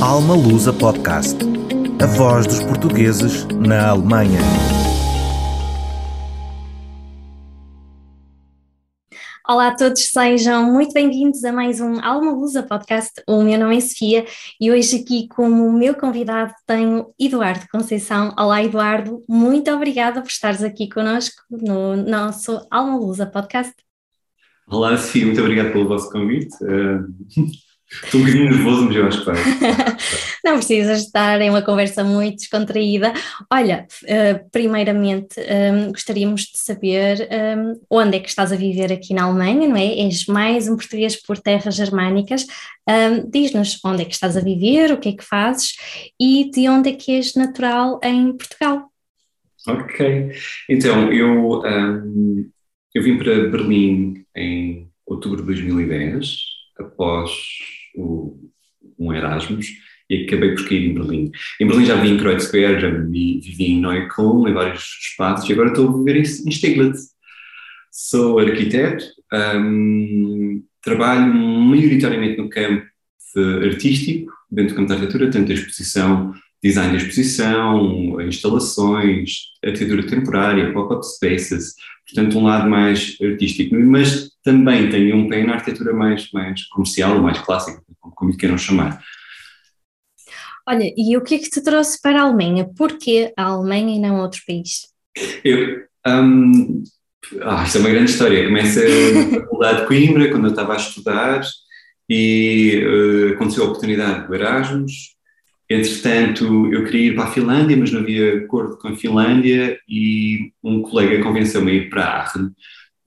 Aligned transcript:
Alma 0.00 0.36
Lusa 0.36 0.72
Podcast. 0.72 1.36
A 2.00 2.06
voz 2.06 2.46
dos 2.46 2.62
portugueses 2.62 3.44
na 3.46 3.88
Alemanha. 3.88 4.38
Olá 9.48 9.68
a 9.68 9.74
todos, 9.76 10.04
sejam 10.04 10.72
muito 10.72 10.92
bem-vindos 10.92 11.42
a 11.42 11.52
mais 11.52 11.80
um 11.80 11.98
Alma 12.00 12.30
Lusa 12.30 12.62
Podcast. 12.62 13.20
O 13.26 13.42
meu 13.42 13.58
nome 13.58 13.76
é 13.76 13.80
Sofia 13.80 14.24
e 14.60 14.70
hoje 14.70 14.98
aqui 14.98 15.26
como 15.26 15.72
meu 15.72 15.96
convidado 15.96 16.54
tenho 16.64 17.12
Eduardo 17.18 17.66
Conceição. 17.68 18.32
Olá 18.38 18.62
Eduardo, 18.62 19.24
muito 19.28 19.68
obrigada 19.72 20.22
por 20.22 20.28
estares 20.28 20.62
aqui 20.62 20.88
conosco 20.88 21.42
no 21.50 21.96
nosso 21.96 22.64
Alma 22.70 22.96
Lusa 22.96 23.26
Podcast. 23.26 23.74
Olá 24.68 24.96
Sofia, 24.96 25.26
muito 25.26 25.40
obrigado 25.40 25.72
pelo 25.72 25.88
vosso 25.88 26.08
convite. 26.08 26.54
Uh... 26.62 27.67
Estou 27.90 28.20
um 28.20 28.24
bocadinho 28.24 28.50
nervoso, 28.50 28.84
mas 28.84 28.96
eu 28.96 29.06
acho 29.06 29.20
que 29.20 29.26
vai. 29.26 29.36
Não 30.44 30.56
precisas 30.56 31.00
estar 31.00 31.40
em 31.40 31.48
uma 31.48 31.62
conversa 31.62 32.04
muito 32.04 32.36
descontraída. 32.36 33.14
Olha, 33.50 33.86
uh, 34.02 34.50
primeiramente 34.52 35.40
um, 35.40 35.88
gostaríamos 35.88 36.42
de 36.42 36.58
saber 36.58 37.26
um, 37.56 37.80
onde 37.90 38.18
é 38.18 38.20
que 38.20 38.28
estás 38.28 38.52
a 38.52 38.56
viver 38.56 38.92
aqui 38.92 39.14
na 39.14 39.24
Alemanha, 39.24 39.66
não 39.66 39.76
é? 39.76 40.00
És 40.00 40.26
mais 40.26 40.68
um 40.68 40.76
português 40.76 41.16
por 41.16 41.38
terras 41.38 41.74
germânicas. 41.74 42.46
Um, 42.86 43.28
Diz-nos 43.30 43.80
onde 43.82 44.02
é 44.02 44.04
que 44.04 44.14
estás 44.14 44.36
a 44.36 44.40
viver, 44.40 44.92
o 44.92 44.98
que 44.98 45.08
é 45.08 45.12
que 45.12 45.24
fazes 45.24 45.72
e 46.20 46.50
de 46.50 46.68
onde 46.68 46.90
é 46.90 46.92
que 46.92 47.12
és 47.12 47.34
natural 47.34 47.98
em 48.04 48.36
Portugal. 48.36 48.90
Ok, 49.66 50.30
então 50.68 51.12
eu, 51.12 51.62
eu 52.94 53.02
vim 53.02 53.18
para 53.18 53.48
Berlim 53.48 54.24
em 54.36 54.88
outubro 55.06 55.40
de 55.40 55.46
2010, 55.46 56.36
após 56.78 57.30
o, 57.98 58.50
um 58.98 59.12
Erasmus 59.12 59.66
e 60.10 60.24
acabei 60.24 60.54
por 60.54 60.68
cair 60.68 60.90
em 60.90 60.94
Berlim. 60.94 61.30
Em 61.60 61.66
Berlim 61.66 61.84
já 61.84 61.96
vivi 61.96 62.14
em 62.14 62.18
Kreuzberg, 62.18 62.80
já 62.80 62.90
vivi, 62.90 63.40
vivi 63.40 63.64
em 63.72 63.80
Neukölln, 63.80 64.48
em 64.48 64.54
vários 64.54 64.82
espaços, 64.82 65.48
e 65.48 65.52
agora 65.52 65.68
estou 65.68 65.88
a 65.88 65.98
viver 65.98 66.16
em, 66.16 66.22
em. 66.22 66.92
Sou 67.90 68.38
arquiteto, 68.38 69.04
um, 69.56 70.62
trabalho 70.82 71.34
maioritariamente 71.34 72.38
no 72.38 72.48
campo 72.48 72.86
artístico, 73.64 74.32
dentro 74.50 74.74
do 74.74 74.76
campo 74.76 74.88
da 74.88 74.94
arquitetura, 74.94 75.30
tanto 75.30 75.50
a 75.50 75.54
exposição, 75.54 76.32
design 76.62 76.92
da 76.92 76.98
exposição, 76.98 78.20
instalações, 78.20 79.32
arquitetura 79.64 80.06
temporária, 80.06 80.72
pop-up 80.72 81.06
spaces, 81.06 81.74
portanto 82.06 82.38
um 82.38 82.44
lado 82.44 82.68
mais 82.68 83.16
artístico, 83.20 83.76
mas 83.76 84.30
também 84.42 84.88
tenho 84.88 85.16
um 85.16 85.28
pé 85.28 85.44
na 85.44 85.54
arquitetura 85.54 85.92
mais, 85.92 86.30
mais 86.32 86.64
comercial, 86.68 87.20
mais 87.20 87.38
clássica, 87.38 87.82
como 88.14 88.30
lhe 88.30 88.36
queiram 88.36 88.58
chamar. 88.58 89.02
Olha, 90.66 90.92
e 90.96 91.16
o 91.16 91.22
que 91.22 91.36
é 91.36 91.38
que 91.38 91.48
te 91.48 91.62
trouxe 91.62 92.00
para 92.00 92.20
a 92.20 92.24
Alemanha? 92.24 92.68
Porquê 92.76 93.32
a 93.36 93.44
Alemanha 93.44 93.96
e 93.96 93.98
não 93.98 94.20
outro 94.20 94.42
país? 94.46 94.88
Eu, 95.42 95.82
um, 96.06 96.82
ah, 97.42 97.64
isto 97.64 97.78
é 97.78 97.80
uma 97.80 97.90
grande 97.90 98.10
história. 98.10 98.44
Começa 98.44 98.80
na 98.82 99.40
faculdade 99.40 99.80
de 99.80 99.86
Coimbra, 99.86 100.30
quando 100.30 100.44
eu 100.44 100.50
estava 100.50 100.74
a 100.74 100.76
estudar, 100.76 101.40
e 102.08 102.82
uh, 102.84 103.34
aconteceu 103.34 103.64
a 103.64 103.66
oportunidade 103.68 104.26
do 104.26 104.34
Erasmus. 104.34 105.16
Entretanto, 105.70 106.72
eu 106.72 106.84
queria 106.84 107.12
ir 107.12 107.14
para 107.14 107.24
a 107.24 107.32
Finlândia, 107.32 107.76
mas 107.76 107.92
não 107.92 108.00
havia 108.00 108.38
acordo 108.38 108.78
com 108.78 108.88
a 108.88 108.96
Finlândia, 108.96 109.78
e 109.88 110.52
um 110.62 110.80
colega 110.80 111.22
convenceu-me 111.22 111.70
a 111.70 111.74
ir 111.74 111.90
para 111.90 112.04
a 112.04 112.20
Aachen, 112.20 112.50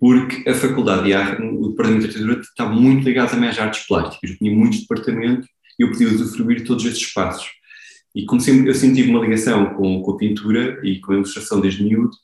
porque 0.01 0.49
a 0.49 0.55
Faculdade 0.55 1.03
de 1.03 1.13
Arte, 1.13 1.43
o 1.43 1.69
Departamento 1.69 2.07
de 2.07 2.07
Arquitetura, 2.07 2.41
está 2.41 2.65
muito 2.65 3.05
ligado 3.05 3.29
também 3.29 3.49
às 3.49 3.59
artes 3.59 3.85
plásticas. 3.85 4.31
Eu 4.31 4.37
tinha 4.39 4.51
muitos 4.51 4.79
departamentos 4.79 5.47
e 5.77 5.83
eu 5.83 5.91
podia 5.91 6.07
usufruir 6.07 6.65
todos 6.65 6.83
esses 6.85 6.97
espaços. 6.97 7.47
E 8.15 8.25
como 8.25 8.41
sempre 8.41 8.67
eu 8.67 8.73
senti 8.73 9.03
uma 9.03 9.19
ligação 9.19 9.75
com, 9.75 10.01
com 10.01 10.11
a 10.11 10.17
pintura 10.17 10.81
e 10.83 10.99
com 10.99 11.11
a 11.11 11.15
ilustração 11.17 11.61
desde 11.61 11.83
miúdo, 11.83 12.15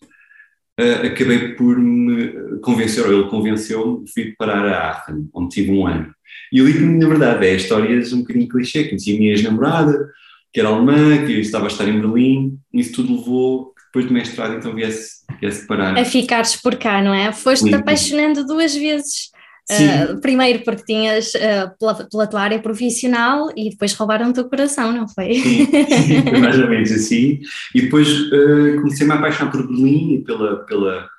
uh, 0.82 1.06
acabei 1.06 1.50
por 1.50 1.78
me 1.78 2.60
convencer, 2.62 3.06
ou 3.06 3.14
ele 3.14 3.30
convenceu-me, 3.30 4.12
fui 4.12 4.34
parar 4.36 4.66
a 4.66 4.90
Aachen, 4.90 5.30
onde 5.32 5.54
tive 5.54 5.72
um 5.72 5.86
ano. 5.86 6.12
E 6.52 6.60
ali, 6.60 6.80
na 6.80 7.08
verdade, 7.08 7.46
é 7.46 7.56
histórias 7.56 8.12
um 8.12 8.22
bocadinho 8.22 8.50
clichê. 8.50 8.86
Conheci 8.86 9.16
a 9.16 9.20
minha 9.20 9.32
ex-namorada, 9.34 10.10
que 10.52 10.60
era 10.60 10.70
alemã, 10.70 11.28
que 11.28 11.34
estava 11.34 11.66
a 11.66 11.68
estar 11.68 11.88
em 11.88 12.02
Berlim, 12.02 12.58
e 12.74 12.80
isso 12.80 12.94
tudo 12.94 13.18
levou 13.18 13.76
depois 13.88 14.06
do 14.06 14.14
mestrado 14.14 14.56
então 14.56 14.76
viesse, 14.76 15.26
viesse 15.40 15.66
parar. 15.66 15.98
A 15.98 16.06
ficares 16.06 16.56
por 16.56 16.76
cá, 16.76 17.02
não 17.02 17.14
é? 17.14 17.32
Foste-te 17.32 17.76
apaixonando 17.76 18.46
duas 18.46 18.76
vezes. 18.76 19.32
Uh, 19.70 20.22
primeiro 20.22 20.64
porque 20.64 20.86
tinhas 20.86 21.34
uh, 21.36 21.78
pela, 21.78 22.08
pela, 22.10 22.28
tua 22.28 22.42
área 22.42 22.60
profissional 22.60 23.52
e 23.54 23.70
depois 23.70 23.94
roubaram-te 23.94 24.40
o 24.40 24.50
coração, 24.50 24.94
não 24.94 25.10
foi? 25.10 25.34
Sim, 25.34 25.66
sim, 25.66 26.22
foi 26.24 26.40
mais 26.40 26.58
ou 26.58 26.70
menos 26.70 26.90
assim. 26.90 27.42
E 27.76 27.82
depois 27.82 28.08
uh, 28.08 28.78
comecei-me 28.78 29.12
a 29.12 29.16
apaixonar 29.16 29.52
por 29.52 29.68
Berlim 29.68 30.16
e 30.16 30.24
pela, 30.24 30.66
pela 30.66 31.10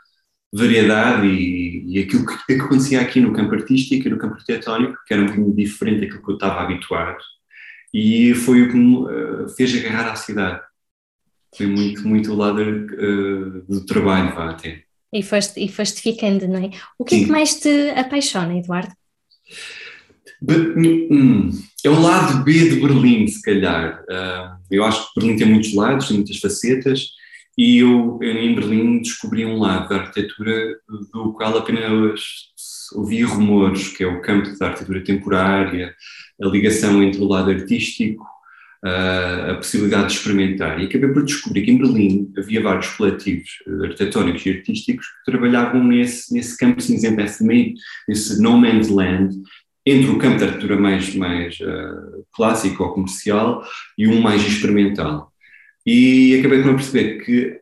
variedade 0.51 1.27
e, 1.27 1.85
e 1.89 1.99
aquilo 1.99 2.25
que, 2.25 2.47
que, 2.47 2.55
acontecia 2.55 3.03
aqui 3.03 3.21
no 3.21 3.35
campo 3.35 3.55
artístico 3.55 4.09
e 4.09 4.11
no 4.11 4.17
campo 4.17 4.35
arquitetónico, 4.35 4.97
que 5.07 5.13
era 5.13 5.23
um 5.23 5.27
bocadinho 5.27 5.55
diferente 5.55 6.01
daquilo 6.01 6.25
que 6.25 6.31
eu 6.31 6.37
estava 6.37 6.63
habituado. 6.63 7.19
E 7.93 8.35
foi 8.35 8.63
o 8.63 8.71
que 8.71 8.77
me 8.77 9.07
fez 9.57 9.77
agarrar 9.77 10.11
à 10.11 10.17
cidade 10.17 10.61
foi 11.57 11.67
muito, 11.67 12.07
muito 12.07 12.33
o 12.33 12.37
lado 12.37 12.61
uh, 12.61 13.65
do 13.69 13.85
trabalho, 13.87 14.35
vá 14.35 14.51
até. 14.51 14.83
E 15.13 15.23
foste, 15.23 15.59
e 15.59 15.69
foste 15.69 16.03
ficando, 16.03 16.47
não 16.47 16.63
é? 16.63 16.71
O 16.99 17.05
que 17.05 17.17
Sim. 17.17 17.23
é 17.23 17.25
que 17.25 17.31
mais 17.31 17.55
te 17.61 17.91
apaixona, 17.91 18.59
Eduardo? 18.59 18.93
Hum, 20.43 21.51
é 21.85 21.89
o 21.89 22.01
lado 22.01 22.45
B 22.45 22.53
de 22.53 22.81
Berlim, 22.81 23.27
se 23.27 23.43
calhar. 23.43 24.03
Uh, 24.03 24.59
eu 24.71 24.85
acho 24.85 25.13
que 25.13 25.21
Berlim 25.21 25.37
tem 25.37 25.49
muitos 25.49 25.75
lados, 25.75 26.09
tem 26.09 26.19
muitas 26.19 26.37
facetas, 26.37 27.09
e 27.57 27.79
eu, 27.79 28.21
em 28.23 28.55
Berlim 28.55 29.01
descobri 29.01 29.45
um 29.45 29.59
lado 29.59 29.89
da 29.89 29.97
arquitetura 29.97 30.79
do 31.13 31.33
qual 31.33 31.57
apenas 31.59 32.21
ouvia 32.95 33.27
rumores, 33.27 33.89
que 33.89 34.05
é 34.05 34.07
o 34.07 34.23
campo 34.23 34.57
da 34.59 34.67
arquitetura 34.67 35.03
temporária, 35.03 35.95
a 36.41 36.47
ligação 36.47 37.03
entre 37.03 37.21
o 37.21 37.27
lado 37.27 37.51
artístico 37.51 38.25
a 38.83 39.55
possibilidade 39.55 40.09
de 40.09 40.13
experimentar. 40.15 40.81
E 40.81 40.85
acabei 40.87 41.09
por 41.09 41.25
descobrir 41.25 41.63
que 41.63 41.71
em 41.71 41.79
Berlim 41.79 42.33
havia 42.37 42.63
vários 42.63 42.89
coletivos 42.91 43.51
eh, 43.67 43.87
arquitetónicos 43.87 44.47
e 44.47 44.51
artísticos 44.51 45.07
que 45.07 45.31
trabalhavam 45.31 45.83
nesse, 45.83 46.33
nesse 46.33 46.57
campo 46.57 46.81
cinzento, 46.81 47.17
nesse 47.17 47.45
nesse 48.09 48.41
no 48.41 48.57
man's 48.57 48.89
land, 48.89 49.35
entre 49.85 50.11
o 50.11 50.19
campo 50.19 50.39
da 50.39 50.47
arquitetura 50.47 50.79
mais, 50.79 51.15
mais 51.15 51.59
uh, 51.61 52.25
clássico 52.33 52.85
ou 52.85 52.93
comercial 52.93 53.65
e 53.97 54.07
um 54.07 54.21
mais 54.21 54.43
experimental. 54.47 55.33
E 55.87 56.39
acabei 56.39 56.63
por 56.63 56.75
perceber 56.75 57.25
que 57.25 57.59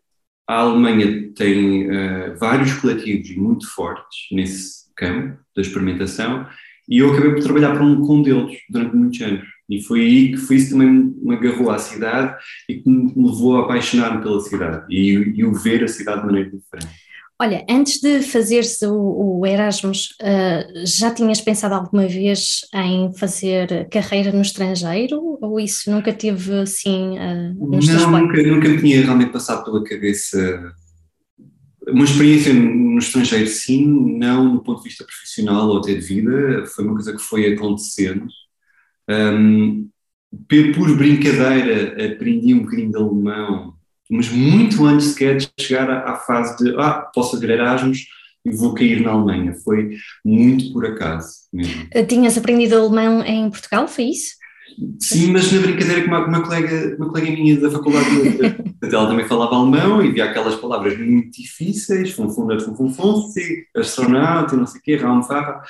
a 0.49 0.57
Alemanha 0.57 1.33
tem 1.35 1.87
uh, 1.87 2.37
vários 2.39 2.75
coletivos 2.75 3.35
muito 3.37 3.69
fortes 3.73 4.27
nesse 4.33 4.93
campo 4.97 5.39
da 5.55 5.63
experimentação 5.63 6.47
e 6.89 6.99
eu 6.99 7.13
acabei 7.13 7.33
por 7.33 7.43
trabalhar 7.43 7.79
com 7.79 7.85
um 7.85 8.23
deles 8.23 8.59
durante 8.69 8.97
muitos 8.97 9.21
anos. 9.21 9.56
E 9.69 9.83
foi 9.83 10.01
aí 10.01 10.33
que 10.33 10.37
foi 10.37 10.57
isso 10.57 10.71
também 10.71 11.15
me 11.21 11.35
agarrou 11.35 11.71
à 11.71 11.79
cidade 11.79 12.37
e 12.69 12.77
que 12.77 12.89
me 12.89 13.13
levou 13.17 13.57
a 13.57 13.65
apaixonar-me 13.65 14.23
pela 14.23 14.41
cidade 14.41 14.87
e, 14.89 15.35
e 15.37 15.45
o 15.45 15.53
ver 15.53 15.83
a 15.83 15.89
cidade 15.89 16.21
de 16.21 16.27
maneira 16.27 16.51
diferente. 16.51 17.07
Olha, 17.39 17.67
antes 17.69 18.01
de 18.01 18.23
fazeres 18.23 18.81
o, 18.81 19.41
o 19.41 19.47
Erasmus, 19.47 20.17
uh, 20.23 20.87
já 20.87 21.11
tinhas 21.11 21.39
pensado 21.39 21.75
alguma 21.75 22.07
vez 22.07 22.61
em 22.73 23.13
fazer 23.13 23.89
carreira 23.91 24.33
no 24.33 24.41
estrangeiro 24.41 25.39
ou 25.43 25.61
isso 25.61 25.91
nunca 25.91 26.15
teve 26.15 26.55
assim 26.61 27.19
uh, 27.19 27.71
nos 27.71 27.87
Não, 27.89 28.11
nunca, 28.11 28.43
nunca 28.43 28.69
me 28.69 28.79
tinha 28.79 29.03
realmente 29.03 29.33
passado 29.33 29.65
pela 29.65 29.85
cabeça 29.85 30.75
uma 31.89 32.05
experiência 32.05 32.53
no 32.53 32.99
estrangeiro, 32.99 33.47
sim, 33.47 33.87
não 34.19 34.55
no 34.55 34.63
ponto 34.63 34.79
de 34.79 34.89
vista 34.89 35.05
profissional 35.05 35.69
ou 35.69 35.79
até 35.79 35.95
de 35.95 36.01
vida, 36.01 36.67
foi 36.67 36.85
uma 36.85 36.95
coisa 36.95 37.13
que 37.13 37.23
foi 37.23 37.53
acontecendo. 37.53 38.27
Um, 39.09 39.89
por 40.75 40.97
brincadeira, 40.97 42.13
aprendi 42.13 42.55
um 42.55 42.63
bocadinho 42.63 42.91
de 42.91 42.97
alemão, 42.97 43.75
mas 44.11 44.29
muito 44.31 44.85
antes 44.85 45.09
sequer 45.09 45.37
de 45.37 45.51
chegar 45.59 45.91
à, 45.91 46.17
fase 46.17 46.57
de, 46.57 46.75
ah, 46.79 47.11
posso 47.15 47.33
fazer 47.33 47.51
Erasmus 47.51 48.07
e 48.45 48.51
vou 48.51 48.75
cair 48.75 49.01
na 49.01 49.11
Alemanha. 49.11 49.55
Foi 49.65 49.97
muito 50.25 50.73
por 50.73 50.87
acaso 50.87 51.29
mesmo. 51.53 51.89
Tinhas 52.09 52.39
aprendido 52.39 52.77
alemão 52.77 53.23
em 53.23 53.51
Portugal, 53.51 53.89
foi 53.89 54.05
isso? 54.05 54.35
Sim, 55.01 55.33
mas 55.33 55.51
na 55.53 55.61
brincadeira 55.61 56.03
com 56.03 56.09
uma, 56.09 56.27
uma, 56.27 56.43
colega, 56.43 56.97
uma 56.97 57.09
colega 57.09 57.31
minha 57.31 57.59
da 57.59 57.71
faculdade, 57.71 58.07
ela 58.83 59.07
também 59.07 59.27
falava 59.27 59.55
alemão 59.57 60.05
e 60.05 60.13
via 60.13 60.25
aquelas 60.25 60.57
palavras 60.57 60.99
muito 60.99 61.41
difíceis, 61.41 62.11
funfunda, 62.11 62.59
funfunfunci, 62.61 63.67
astronauta, 63.75 64.57
não 64.57 64.67
sei 64.67 64.81
o 64.81 64.83
quê, 64.83 64.97
Raumfahrer, 64.97 65.61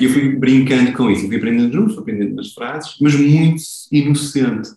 e 0.00 0.04
eu 0.04 0.10
fui 0.10 0.30
brincando 0.30 0.92
com 0.94 1.10
isso, 1.10 1.26
fui 1.26 1.36
aprendendo 1.36 1.72
juntos, 1.72 1.94
fui 1.94 2.02
aprendendo 2.02 2.32
umas 2.32 2.52
frases, 2.52 2.96
mas 3.00 3.14
muito 3.14 3.62
inocente. 3.92 4.70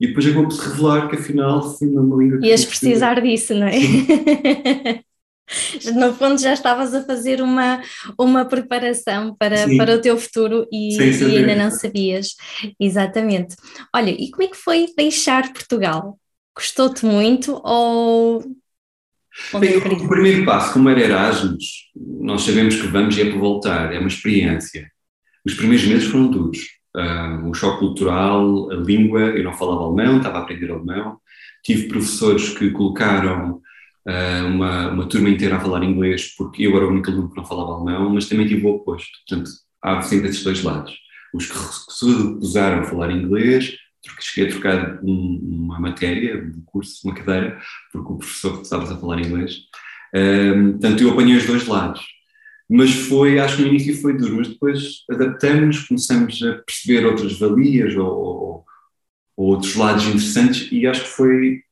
E 0.00 0.08
depois 0.08 0.26
acabou 0.26 0.44
por 0.44 0.52
se 0.52 0.68
revelar 0.68 1.08
que 1.08 1.16
afinal 1.16 1.76
foi 1.76 1.88
uma 1.88 2.16
língua... 2.22 2.46
Ias 2.46 2.64
precisar 2.64 3.20
disso, 3.20 3.54
não 3.54 3.66
é? 3.66 3.76
no 5.94 6.12
fundo 6.14 6.40
já 6.40 6.52
estavas 6.52 6.94
a 6.94 7.04
fazer 7.04 7.40
uma, 7.40 7.80
uma 8.18 8.44
preparação 8.44 9.34
para, 9.34 9.66
para 9.76 9.96
o 9.96 10.00
teu 10.00 10.18
futuro 10.18 10.66
e, 10.72 10.96
e 10.96 11.36
ainda 11.38 11.54
não 11.54 11.70
sabias. 11.70 12.34
Exatamente. 12.78 13.56
Olha, 13.94 14.10
e 14.10 14.30
como 14.30 14.44
é 14.44 14.48
que 14.48 14.56
foi 14.56 14.86
deixar 14.96 15.52
Portugal? 15.52 16.18
Gostou-te 16.54 17.04
muito 17.04 17.60
ou. 17.64 18.42
Bem, 19.60 19.76
o 19.76 20.08
primeiro 20.08 20.46
passo, 20.46 20.72
como 20.72 20.88
era 20.88 21.00
Erasmus, 21.00 21.90
nós 21.94 22.42
sabemos 22.42 22.74
que 22.74 22.86
vamos 22.86 23.18
e 23.18 23.20
é 23.20 23.30
para 23.30 23.38
voltar, 23.38 23.92
é 23.92 23.98
uma 23.98 24.08
experiência. 24.08 24.90
Os 25.44 25.52
primeiros 25.54 25.86
meses 25.86 26.08
foram 26.08 26.28
duros. 26.28 26.58
Uh, 26.96 27.50
o 27.50 27.52
choque 27.52 27.80
cultural, 27.80 28.70
a 28.70 28.74
língua, 28.76 29.20
eu 29.20 29.44
não 29.44 29.52
falava 29.52 29.82
alemão, 29.82 30.16
estava 30.16 30.38
a 30.38 30.42
aprender 30.42 30.70
alemão. 30.70 31.18
Tive 31.62 31.88
professores 31.88 32.48
que 32.56 32.70
colocaram 32.70 33.60
uma, 34.46 34.90
uma 34.90 35.08
turma 35.08 35.28
inteira 35.28 35.56
a 35.56 35.60
falar 35.60 35.82
inglês, 35.82 36.34
porque 36.36 36.62
eu 36.66 36.76
era 36.76 36.86
o 36.86 36.90
único 36.90 37.10
aluno 37.10 37.30
que 37.30 37.36
não 37.36 37.44
falava 37.44 37.72
alemão, 37.72 38.10
mas 38.10 38.28
também 38.28 38.46
tive 38.46 38.64
o 38.64 38.70
oposto. 38.70 39.10
Portanto, 39.26 39.50
há 39.82 40.00
sempre 40.02 40.28
esses 40.28 40.44
dois 40.44 40.62
lados. 40.62 40.96
Os 41.34 41.46
que 41.46 41.58
se 41.92 42.06
recusaram 42.06 42.80
a 42.80 42.84
falar 42.84 43.10
inglês, 43.10 43.76
cheguei 44.20 44.48
a 44.48 44.52
trocar 44.52 45.00
um, 45.02 45.40
uma 45.42 45.80
matéria, 45.80 46.36
um 46.36 46.62
curso, 46.64 47.00
uma 47.04 47.14
cadeira, 47.14 47.60
porque 47.92 48.12
o 48.12 48.16
professor 48.16 48.52
recusava 48.52 48.84
a 48.84 48.96
falar 48.96 49.20
inglês. 49.20 49.62
Um, 50.14 50.72
portanto, 50.72 51.02
eu 51.02 51.10
apanhei 51.10 51.36
os 51.36 51.46
dois 51.46 51.66
lados. 51.66 52.04
Mas 52.68 52.92
foi, 52.92 53.38
acho 53.38 53.56
que 53.56 53.62
no 53.62 53.68
início 53.68 54.00
foi 54.00 54.16
duro, 54.16 54.36
mas 54.36 54.48
depois 54.48 55.04
adaptamos, 55.10 55.86
começamos 55.86 56.42
a 56.42 56.54
perceber 56.54 57.06
outras 57.06 57.38
valias 57.38 57.96
ou, 57.96 58.06
ou, 58.06 58.64
ou 59.36 59.46
outros 59.50 59.76
lados 59.76 60.04
interessantes 60.04 60.68
e 60.72 60.84
acho 60.86 61.02
que 61.02 61.08
foi 61.08 61.62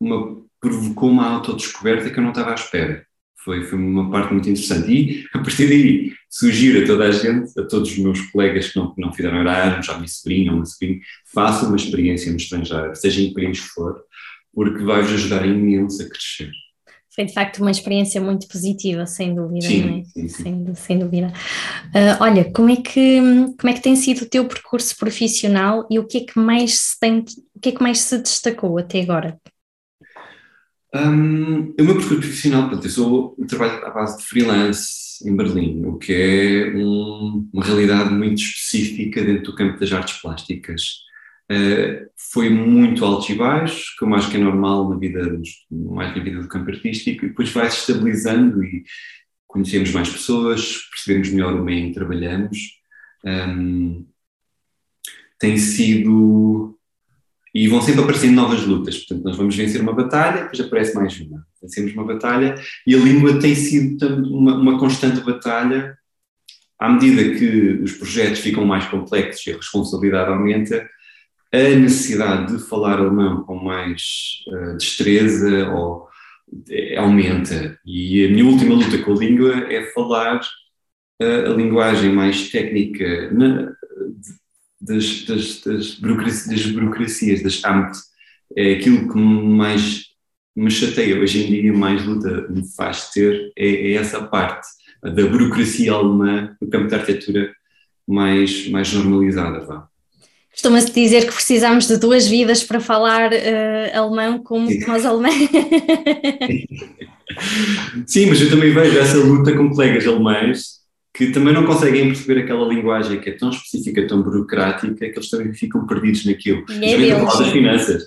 uma 0.00 0.43
provocou 0.64 1.10
uma 1.10 1.28
autodescoberta 1.28 2.08
que 2.08 2.18
eu 2.18 2.22
não 2.22 2.30
estava 2.30 2.52
à 2.52 2.54
espera. 2.54 3.04
Foi, 3.44 3.62
foi 3.64 3.78
uma 3.78 4.10
parte 4.10 4.32
muito 4.32 4.48
interessante. 4.48 4.90
E, 4.90 5.26
a 5.34 5.38
partir 5.38 5.68
daí, 5.68 6.12
sugiro 6.30 6.82
a 6.82 6.86
toda 6.86 7.04
a 7.04 7.12
gente, 7.12 7.52
a 7.60 7.64
todos 7.64 7.92
os 7.92 7.98
meus 7.98 8.20
colegas 8.30 8.68
que 8.68 8.78
não, 8.78 8.94
que 8.94 9.00
não 9.00 9.12
fizeram 9.12 9.40
Erasmus, 9.40 9.86
já 9.86 9.94
minha 9.96 10.08
sobrinha 10.08 10.50
ou 10.50 10.56
uma 10.56 10.64
sobrinha, 10.64 11.00
façam 11.32 11.68
uma 11.68 11.76
experiência 11.76 12.30
no 12.30 12.38
estrangeiro, 12.38 12.96
seja 12.96 13.20
em 13.20 13.28
que 13.28 13.34
país 13.34 13.58
for, 13.58 14.02
porque 14.54 14.82
vai-vos 14.82 15.12
ajudar 15.12 15.46
imenso 15.46 16.02
a 16.02 16.08
crescer. 16.08 16.50
Foi 17.14 17.26
de 17.26 17.34
facto 17.34 17.58
uma 17.58 17.70
experiência 17.70 18.20
muito 18.20 18.48
positiva, 18.48 19.06
sem 19.06 19.34
dúvida, 19.34 19.66
sim, 19.66 19.82
não 19.82 19.98
é? 19.98 20.04
Sim, 20.04 20.28
sim. 20.28 20.42
Sem, 20.42 20.74
sem, 20.74 20.98
dúvida. 20.98 21.32
Uh, 21.94 22.16
olha, 22.20 22.50
como 22.50 22.70
é, 22.70 22.76
que, 22.76 23.20
como 23.60 23.70
é 23.70 23.72
que 23.74 23.82
tem 23.82 23.94
sido 23.94 24.22
o 24.22 24.28
teu 24.28 24.48
percurso 24.48 24.96
profissional 24.96 25.86
e 25.90 25.98
o 25.98 26.06
que 26.06 26.18
é 26.18 26.20
que 26.24 26.38
mais 26.38 26.80
se 26.80 26.98
tem, 26.98 27.24
o 27.54 27.60
que 27.60 27.68
é 27.68 27.72
que 27.72 27.82
mais 27.82 28.00
se 28.00 28.18
destacou 28.18 28.76
até 28.78 29.02
agora? 29.02 29.38
Um, 30.94 31.74
o 31.76 31.82
meu 31.82 31.96
percurso 31.96 32.20
profissional, 32.20 32.62
portanto, 32.68 32.84
eu, 32.84 32.90
sou, 32.90 33.36
eu 33.36 33.46
trabalho 33.48 33.84
à 33.84 33.90
base 33.90 34.18
de 34.18 34.24
freelance 34.24 35.28
em 35.28 35.34
Berlim, 35.34 35.84
o 35.86 35.98
que 35.98 36.12
é 36.12 36.76
um, 36.76 37.48
uma 37.52 37.64
realidade 37.64 38.14
muito 38.14 38.38
específica 38.38 39.24
dentro 39.24 39.50
do 39.50 39.56
campo 39.56 39.80
das 39.80 39.92
artes 39.92 40.20
plásticas. 40.20 41.02
Uh, 41.50 42.08
foi 42.32 42.48
muito 42.48 43.04
altos 43.04 43.28
e 43.28 43.34
baixos, 43.34 43.90
como 43.98 44.14
acho 44.14 44.30
que 44.30 44.36
é 44.36 44.40
normal 44.40 44.88
na 44.88 44.96
vida, 44.96 45.20
mais 45.70 46.16
na 46.16 46.22
vida 46.22 46.40
do 46.40 46.48
campo 46.48 46.70
artístico, 46.70 47.24
e 47.24 47.28
depois 47.28 47.50
vai-se 47.50 47.78
estabilizando 47.78 48.62
e 48.62 48.84
conhecemos 49.48 49.90
mais 49.90 50.08
pessoas, 50.08 50.78
percebemos 50.90 51.30
melhor 51.30 51.54
o 51.54 51.64
meio 51.64 51.86
em 51.86 51.88
que 51.88 51.94
trabalhamos. 51.94 52.58
Um, 53.24 54.06
tem 55.40 55.58
sido 55.58 56.73
e 57.54 57.68
vão 57.68 57.80
sempre 57.80 58.02
aparecendo 58.02 58.34
novas 58.34 58.66
lutas. 58.66 58.98
Portanto, 58.98 59.24
nós 59.24 59.36
vamos 59.36 59.54
vencer 59.54 59.80
uma 59.80 59.92
batalha, 59.92 60.42
depois 60.42 60.60
aparece 60.60 60.94
mais 60.94 61.20
uma. 61.20 61.46
Vencemos 61.62 61.92
uma 61.92 62.04
batalha 62.04 62.56
e 62.84 62.94
a 62.94 62.98
língua 62.98 63.38
tem 63.38 63.54
sido 63.54 64.06
uma, 64.26 64.56
uma 64.56 64.78
constante 64.78 65.20
batalha. 65.20 65.96
À 66.78 66.88
medida 66.88 67.38
que 67.38 67.80
os 67.82 67.92
projetos 67.92 68.40
ficam 68.40 68.64
mais 68.64 68.86
complexos 68.86 69.46
e 69.46 69.52
a 69.52 69.56
responsabilidade 69.56 70.30
aumenta, 70.30 70.88
a 71.52 71.76
necessidade 71.76 72.56
de 72.56 72.64
falar 72.64 72.98
alemão 72.98 73.44
com 73.44 73.54
mais 73.54 74.42
uh, 74.48 74.76
destreza 74.76 75.70
ou, 75.70 76.08
é, 76.68 76.96
aumenta. 76.96 77.78
E 77.86 78.26
a 78.26 78.28
minha 78.28 78.44
última 78.44 78.74
luta 78.74 78.98
com 78.98 79.12
a 79.12 79.16
língua 79.16 79.72
é 79.72 79.84
falar 79.92 80.40
uh, 81.22 81.52
a 81.52 81.54
linguagem 81.54 82.12
mais 82.12 82.50
técnica 82.50 83.30
na, 83.30 83.72
das, 84.84 85.24
das, 85.24 85.60
das, 85.60 85.94
burocracias, 85.94 86.46
das 86.46 86.66
burocracias, 86.66 87.42
das 87.42 87.64
AMT, 87.64 87.98
é 88.56 88.74
aquilo 88.74 89.10
que 89.10 89.18
mais 89.18 90.04
me 90.54 90.70
chateia 90.70 91.18
hoje 91.18 91.44
em 91.44 91.50
dia, 91.50 91.72
mais 91.72 92.04
luta 92.04 92.46
me 92.48 92.62
faz 92.76 93.10
ter, 93.10 93.52
é, 93.56 93.66
é 93.66 93.92
essa 93.94 94.22
parte 94.22 94.66
da 95.02 95.26
burocracia 95.26 95.92
alemã 95.92 96.56
no 96.60 96.68
campo 96.68 96.88
da 96.88 96.98
arquitetura 96.98 97.52
mais, 98.06 98.68
mais 98.68 98.92
normalizada. 98.92 99.60
Vá. 99.60 99.88
Costuma-se 100.52 100.92
dizer 100.92 101.26
que 101.26 101.32
precisamos 101.32 101.88
de 101.88 101.96
duas 101.96 102.28
vidas 102.28 102.62
para 102.62 102.78
falar 102.78 103.32
uh, 103.32 103.98
alemão 103.98 104.38
como 104.38 104.68
Sim. 104.68 104.86
nós 104.86 105.04
alemães. 105.04 105.50
Sim, 108.06 108.26
mas 108.26 108.40
eu 108.40 108.50
também 108.50 108.72
vejo 108.72 108.98
essa 108.98 109.18
luta 109.18 109.56
com 109.56 109.70
colegas 109.70 110.06
alemães 110.06 110.83
que 111.14 111.30
também 111.30 111.54
não 111.54 111.64
conseguem 111.64 112.08
perceber 112.08 112.40
aquela 112.40 112.66
linguagem 112.66 113.20
que 113.20 113.30
é 113.30 113.36
tão 113.36 113.48
específica, 113.48 114.04
tão 114.08 114.20
burocrática, 114.20 114.92
que 114.92 115.04
eles 115.04 115.30
também 115.30 115.54
ficam 115.54 115.86
perdidos 115.86 116.24
naquilo. 116.26 116.64
E 116.68 116.84
é 116.84 117.12
a 117.12 117.20
falar 117.20 117.38
das 117.38 117.52
finanças. 117.52 118.02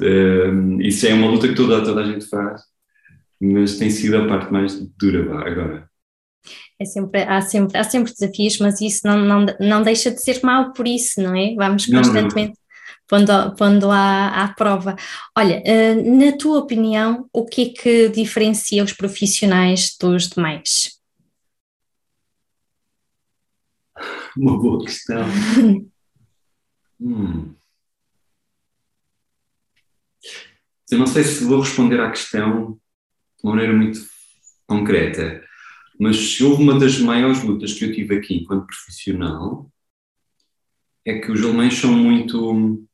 Uh, 0.00 0.80
isso 0.80 1.06
é 1.06 1.12
uma 1.12 1.28
luta 1.28 1.46
que 1.46 1.54
toda, 1.54 1.84
toda 1.84 2.00
a 2.00 2.06
gente 2.06 2.26
faz, 2.26 2.62
mas 3.38 3.76
tem 3.76 3.90
sido 3.90 4.16
a 4.16 4.26
parte 4.26 4.50
mais 4.50 4.80
dura 4.98 5.46
agora. 5.46 5.90
É 6.80 6.84
sempre, 6.86 7.22
há, 7.22 7.40
sempre, 7.42 7.76
há 7.76 7.84
sempre 7.84 8.12
desafios, 8.12 8.58
mas 8.58 8.80
isso 8.80 9.00
não, 9.04 9.18
não, 9.18 9.46
não 9.60 9.82
deixa 9.82 10.10
de 10.10 10.22
ser 10.22 10.40
mau 10.42 10.72
por 10.72 10.86
isso, 10.86 11.20
não 11.20 11.36
é? 11.36 11.54
Vamos 11.54 11.84
constantemente 11.84 12.54
não, 13.10 13.18
não. 13.18 13.26
pondo, 13.26 13.56
pondo 13.56 13.90
à, 13.90 14.44
à 14.44 14.48
prova. 14.54 14.96
Olha, 15.36 15.60
uh, 15.66 16.16
na 16.16 16.32
tua 16.32 16.60
opinião, 16.60 17.28
o 17.30 17.44
que 17.44 17.62
é 17.62 17.82
que 17.82 18.08
diferencia 18.08 18.82
os 18.82 18.92
profissionais 18.94 19.96
dos 20.00 20.28
demais? 20.28 20.97
Uma 24.38 24.56
boa 24.56 24.84
questão. 24.84 25.26
hum. 27.00 27.54
Eu 30.88 30.98
não 30.98 31.08
sei 31.08 31.24
se 31.24 31.42
vou 31.42 31.58
responder 31.58 32.00
à 32.00 32.08
questão 32.08 32.74
de 33.36 33.42
uma 33.42 33.56
maneira 33.56 33.76
muito 33.76 33.98
concreta, 34.64 35.44
mas 35.98 36.40
houve 36.40 36.62
uma 36.62 36.78
das 36.78 37.00
maiores 37.00 37.42
lutas 37.42 37.72
que 37.74 37.84
eu 37.84 37.92
tive 37.92 38.16
aqui 38.16 38.36
enquanto 38.36 38.68
profissional, 38.68 39.68
é 41.04 41.18
que 41.18 41.32
os 41.32 41.42
alemães 41.42 41.74
são 41.74 41.92
muito. 41.92 42.86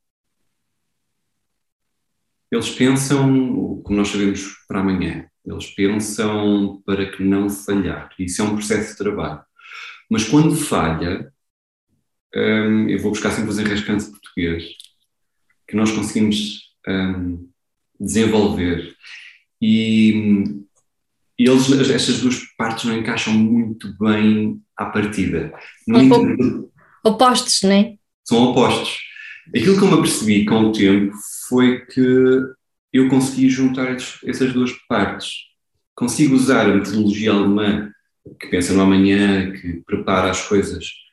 Eles 2.51 2.71
pensam, 2.71 3.83
como 3.83 3.99
nós 3.99 4.09
sabemos, 4.09 4.65
para 4.67 4.81
amanhã. 4.81 5.29
Eles 5.45 5.67
pensam 5.75 6.83
para 6.87 7.11
que 7.11 7.23
não 7.23 7.51
falhar. 7.51 8.09
Isso 8.19 8.41
é 8.41 8.45
um 8.47 8.55
processo 8.55 8.93
de 8.93 8.99
trabalho. 8.99 9.45
Mas 10.11 10.25
quando 10.25 10.57
falha, 10.57 11.34
um, 12.35 12.89
eu 12.89 12.99
vou 12.99 13.13
buscar 13.13 13.31
sempre 13.31 13.51
os 13.51 13.59
enrascantes 13.59 14.09
português, 14.09 14.65
que 15.69 15.77
nós 15.77 15.91
conseguimos 15.93 16.75
um, 16.89 17.49
desenvolver. 17.99 18.95
E, 19.63 20.45
e 21.39 21.49
eles, 21.49 21.71
estas 21.91 22.21
duas 22.21 22.41
partes 22.57 22.85
não 22.85 22.97
encaixam 22.97 23.33
muito 23.33 23.97
bem 23.99 24.61
à 24.77 24.87
partida. 24.87 25.53
No 25.87 25.99
um 25.99 26.71
opostos, 27.05 27.63
não 27.63 27.73
é? 27.73 27.95
São 28.25 28.39
opostos. 28.51 28.99
Aquilo 29.49 29.79
que 29.79 29.85
eu 29.85 29.89
me 29.89 29.99
apercebi 29.99 30.45
com 30.45 30.61
o 30.61 30.73
tempo 30.73 31.15
foi 31.49 31.85
que 31.87 32.41
eu 32.93 33.09
consegui 33.09 33.49
juntar 33.51 33.95
essas 34.25 34.53
duas 34.53 34.73
partes. 34.89 35.35
Consigo 35.95 36.35
usar 36.35 36.67
a 36.67 36.75
metodologia 36.75 37.33
alemã 37.33 37.93
que 38.41 38.49
pensa 38.49 38.73
no 38.73 38.81
amanhã, 38.81 39.53
que 39.53 39.83
prepara 39.87 40.31
as 40.31 40.43
coisas 40.49 41.04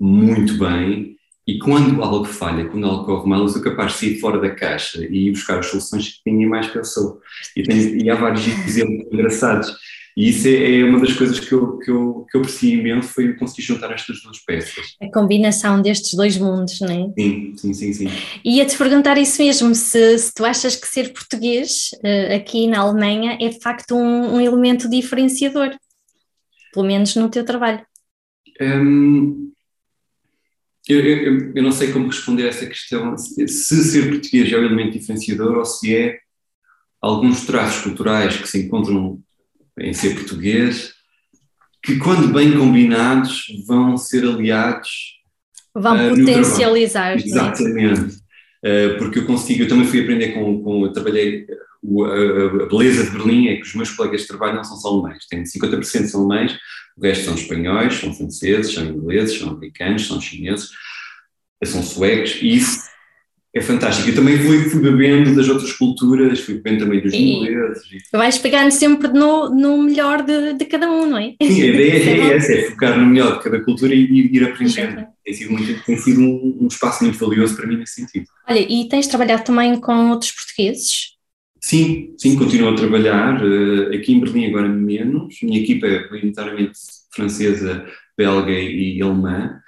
muito 0.00 0.54
bem 0.58 1.16
e 1.46 1.58
quando 1.58 2.02
algo 2.02 2.24
falha, 2.24 2.66
quando 2.68 2.86
algo 2.86 3.04
corre 3.04 3.28
mal, 3.28 3.40
eu 3.40 3.48
sou 3.48 3.62
capaz 3.62 3.92
de 3.92 3.98
sair 3.98 4.20
fora 4.20 4.40
da 4.40 4.50
caixa 4.50 5.04
e 5.04 5.28
ir 5.28 5.32
buscar 5.32 5.58
as 5.58 5.66
soluções 5.66 6.20
que 6.22 6.30
ninguém 6.30 6.48
mais 6.48 6.68
pensou. 6.68 7.20
E, 7.56 7.62
tem, 7.62 8.02
e 8.02 8.08
há 8.08 8.14
vários 8.14 8.46
exemplos 8.66 9.12
engraçados. 9.12 9.76
E 10.16 10.28
isso 10.28 10.48
é, 10.48 10.80
é, 10.80 10.84
uma 10.84 11.00
das 11.00 11.12
coisas 11.12 11.38
que 11.40 11.52
eu, 11.52 11.78
que 11.78 11.90
eu, 11.90 12.26
que 12.30 12.36
eu 12.36 12.40
aprecio 12.40 12.78
imenso, 12.78 13.08
foi 13.08 13.32
conseguir 13.34 13.62
juntar 13.62 13.92
estas 13.92 14.22
duas 14.22 14.38
peças. 14.44 14.96
A 15.00 15.10
combinação 15.10 15.80
destes 15.80 16.14
dois 16.14 16.36
mundos, 16.36 16.80
não 16.80 16.88
é? 16.88 17.12
Sim, 17.18 17.54
sim, 17.56 17.72
sim. 17.72 17.92
sim. 17.92 18.08
E 18.44 18.56
ia-te 18.56 18.76
perguntar 18.76 19.16
isso 19.18 19.42
mesmo, 19.42 19.74
se, 19.74 20.18
se, 20.18 20.34
tu 20.34 20.44
achas 20.44 20.76
que 20.76 20.86
ser 20.86 21.12
português 21.12 21.90
uh, 22.04 22.36
aqui 22.36 22.66
na 22.66 22.80
Alemanha 22.80 23.38
é 23.40 23.48
de 23.48 23.60
facto 23.60 23.94
um, 23.94 24.34
um 24.34 24.40
elemento 24.40 24.90
diferenciador 24.90 25.70
pelo 26.72 26.86
menos 26.86 27.14
no 27.16 27.28
teu 27.28 27.44
trabalho? 27.44 27.84
Hum, 28.60 29.52
eu, 30.88 31.00
eu, 31.00 31.52
eu, 31.54 31.62
não 31.62 31.72
sei 31.72 31.92
como 31.92 32.06
responder 32.06 32.44
a 32.44 32.48
essa 32.48 32.66
questão, 32.66 33.16
se 33.16 33.46
ser 33.48 34.08
português 34.08 34.52
é 34.52 34.56
o 34.56 34.64
elemento 34.64 34.98
diferenciador 34.98 35.58
ou 35.58 35.64
se 35.64 35.94
é 35.94 36.18
alguns 37.00 37.46
traços 37.46 37.82
culturais 37.82 38.36
que 38.36 38.48
se 38.48 38.66
encontram 38.66 39.20
em 39.78 39.92
ser 39.92 40.14
português, 40.14 40.92
que 41.82 41.96
quando 41.98 42.32
bem 42.32 42.56
combinados 42.56 43.46
vão 43.66 43.96
ser 43.96 44.24
aliados. 44.24 45.20
Vão 45.74 45.94
uh, 45.94 46.10
potencializar. 46.10 47.12
É? 47.12 47.16
Exatamente. 47.16 48.16
Uh, 48.62 48.98
porque 48.98 49.20
eu 49.20 49.26
consigo, 49.26 49.62
eu 49.62 49.68
também 49.68 49.86
fui 49.86 50.02
aprender 50.02 50.32
com, 50.32 50.62
com 50.62 50.84
eu 50.84 50.92
trabalhei, 50.92 51.46
a, 51.82 52.64
a, 52.64 52.66
beleza 52.66 53.04
de 53.04 53.10
Berlim 53.10 53.48
é 53.48 53.56
que 53.56 53.62
os 53.62 53.74
meus 53.74 53.90
colegas 53.90 54.22
de 54.22 54.28
trabalho 54.28 54.56
não 54.56 54.64
são 54.64 54.76
só 54.76 54.88
alemães, 54.88 55.26
têm 55.26 55.42
50% 55.42 56.06
são 56.06 56.20
alemães, 56.20 56.58
o 56.96 57.02
resto 57.02 57.24
são 57.24 57.34
espanhóis, 57.34 57.94
são 57.94 58.14
franceses, 58.14 58.74
são 58.74 58.84
ingleses, 58.84 59.38
são 59.38 59.50
americanos, 59.50 60.06
são 60.06 60.20
chineses, 60.20 60.70
são 61.64 61.82
suecos, 61.82 62.38
e 62.42 62.56
isso 62.56 62.90
é 63.54 63.60
fantástico. 63.60 64.08
Eu 64.08 64.14
também 64.14 64.38
fui, 64.38 64.68
fui 64.68 64.80
bebendo 64.80 65.34
das 65.34 65.48
outras 65.48 65.72
culturas, 65.72 66.40
fui 66.40 66.54
bebendo 66.54 66.84
também 66.84 67.00
dos 67.00 67.12
ingleses. 67.12 67.82
Vais 68.12 68.38
pegando 68.38 68.70
sempre 68.70 69.08
no, 69.08 69.50
no 69.50 69.82
melhor 69.82 70.22
de, 70.22 70.54
de 70.54 70.64
cada 70.66 70.90
um, 70.90 71.06
não 71.06 71.18
é? 71.18 71.34
Sim, 71.42 71.62
a 71.62 71.66
ideia 71.66 71.92
é, 71.98 72.18
é 72.18 72.36
essa, 72.36 72.52
é 72.52 72.62
focar 72.70 72.98
no 72.98 73.06
melhor 73.06 73.38
de 73.38 73.44
cada 73.44 73.60
cultura 73.60 73.94
e 73.94 74.04
ir, 74.04 74.34
ir 74.34 74.44
aprendendo. 74.44 75.06
Tem 75.24 75.34
sido, 75.34 75.52
muito, 75.52 75.84
tem 75.84 75.96
sido 75.96 76.20
um, 76.20 76.58
um, 76.60 76.66
espaço 76.68 77.02
muito 77.02 77.18
valioso 77.18 77.56
para 77.56 77.66
mim 77.66 77.76
nesse 77.76 77.94
sentido. 77.94 78.26
Olha, 78.48 78.60
e 78.60 78.88
tens 78.88 79.06
trabalhado 79.08 79.44
também 79.44 79.80
com 79.80 80.10
outros 80.10 80.32
portugueses? 80.32 81.19
Sim, 81.60 82.14
sim, 82.16 82.36
continuo 82.36 82.70
a 82.70 82.74
trabalhar. 82.74 83.44
Uh, 83.44 83.94
aqui 83.94 84.12
em 84.12 84.20
Berlim 84.20 84.46
agora 84.46 84.68
menos. 84.68 85.38
Minha 85.42 85.60
equipa 85.60 85.86
é 85.86 86.08
maioritariamente 86.08 86.78
francesa, 87.12 87.86
belga 88.16 88.50
e 88.50 89.00
alemã 89.02 89.60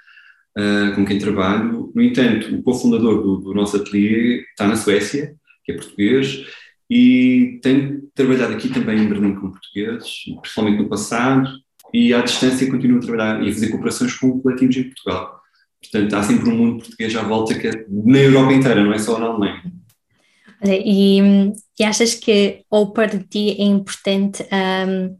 uh, 0.57 0.95
com 0.95 1.05
quem 1.05 1.19
trabalho. 1.19 1.91
No 1.93 2.01
entanto, 2.01 2.55
o 2.55 2.63
cofundador 2.63 3.21
do, 3.21 3.37
do 3.37 3.53
nosso 3.53 3.77
ateliê 3.77 4.41
está 4.49 4.67
na 4.67 4.75
Suécia, 4.75 5.35
que 5.63 5.71
é 5.71 5.75
português, 5.75 6.45
e 6.89 7.59
tenho 7.61 8.03
trabalhado 8.13 8.53
aqui 8.53 8.69
também 8.69 8.99
em 8.99 9.07
Berlim 9.07 9.35
com 9.35 9.51
portugueses, 9.51 10.23
principalmente 10.41 10.81
no 10.81 10.89
passado, 10.89 11.49
e 11.93 12.13
à 12.13 12.21
distância 12.21 12.69
continuo 12.69 12.97
a 12.97 13.01
trabalhar 13.01 13.43
e 13.43 13.49
a 13.49 13.53
fazer 13.53 13.69
cooperações 13.69 14.15
com 14.15 14.41
coletivos 14.41 14.77
em 14.77 14.83
Portugal. 14.83 15.41
Portanto, 15.81 16.13
há 16.13 16.23
sempre 16.23 16.49
um 16.49 16.57
mundo 16.57 16.77
português 16.79 17.15
à 17.15 17.23
volta 17.23 17.53
que 17.53 17.67
é 17.67 17.85
na 17.89 18.17
Europa 18.17 18.53
inteira, 18.53 18.83
não 18.83 18.93
é 18.93 18.97
só 18.97 19.19
na 19.19 19.27
Alemanha. 19.27 19.72
E, 20.65 21.19
e 21.79 21.83
achas 21.83 22.15
que, 22.15 22.63
ou 22.69 22.91
para 22.91 23.19
ti, 23.19 23.51
é 23.59 23.63
importante 23.63 24.43
um, 24.43 25.15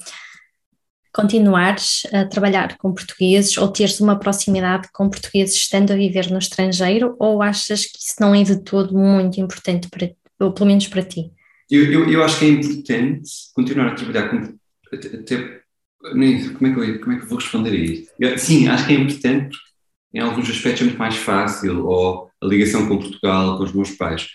continuares 1.13 2.03
a 2.11 2.25
trabalhar 2.25 2.77
com 2.77 2.93
portugueses 2.93 3.57
ou 3.57 3.67
teres 3.67 3.99
uma 3.99 4.17
proximidade 4.17 4.89
com 4.91 5.09
portugueses 5.09 5.55
estando 5.55 5.91
a 5.91 5.95
viver 5.95 6.31
no 6.31 6.39
estrangeiro 6.39 7.15
ou 7.19 7.41
achas 7.41 7.85
que 7.85 7.99
isso 7.99 8.15
não 8.19 8.33
é 8.33 8.43
de 8.43 8.63
todo 8.63 8.97
muito 8.97 9.39
importante 9.39 9.87
para 9.89 10.11
ou 10.39 10.51
pelo 10.51 10.67
menos 10.67 10.87
para 10.87 11.03
ti? 11.03 11.31
Eu, 11.69 11.91
eu, 11.91 12.09
eu 12.09 12.23
acho 12.23 12.39
que 12.39 12.45
é 12.45 12.49
importante 12.49 13.29
continuar 13.53 13.87
a 13.89 13.95
trabalhar 13.95 14.29
com 14.29 14.57
até 14.91 15.61
como 16.03 16.23
é, 16.23 16.33
que 16.35 16.79
eu, 16.91 16.99
como 16.99 17.13
é 17.13 17.15
que 17.17 17.23
eu 17.23 17.29
vou 17.29 17.37
responder 17.37 17.69
a 17.69 17.75
isto? 17.75 18.11
Sim, 18.37 18.67
acho 18.67 18.85
que 18.85 18.93
é 18.93 18.95
importante 18.97 19.49
porque 19.49 19.73
em 20.13 20.19
alguns 20.19 20.49
aspectos 20.49 20.81
é 20.81 20.85
muito 20.85 20.99
mais 20.99 21.15
fácil, 21.15 21.87
ou 21.87 22.29
a 22.41 22.45
ligação 22.45 22.87
com 22.87 22.99
Portugal, 22.99 23.57
com 23.57 23.63
os 23.63 23.73
meus 23.73 23.91
pais. 23.91 24.27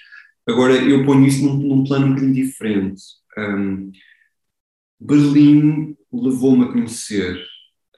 Agora, 0.49 0.75
eu 0.75 1.05
ponho 1.05 1.27
isso 1.27 1.45
num, 1.45 1.55
num 1.57 1.85
plano 1.85 2.07
um 2.07 2.09
bocadinho 2.11 2.35
diferente. 2.35 3.03
Um, 3.37 3.93
Berlim 4.99 5.97
levou-me 6.13 6.65
a 6.65 6.73
conhecer 6.73 7.37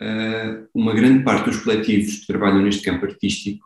uh, 0.00 0.69
uma 0.75 0.95
grande 0.95 1.23
parte 1.23 1.49
dos 1.49 1.62
coletivos 1.62 2.21
que 2.21 2.26
trabalham 2.26 2.62
neste 2.62 2.83
campo 2.83 3.07
artístico 3.07 3.64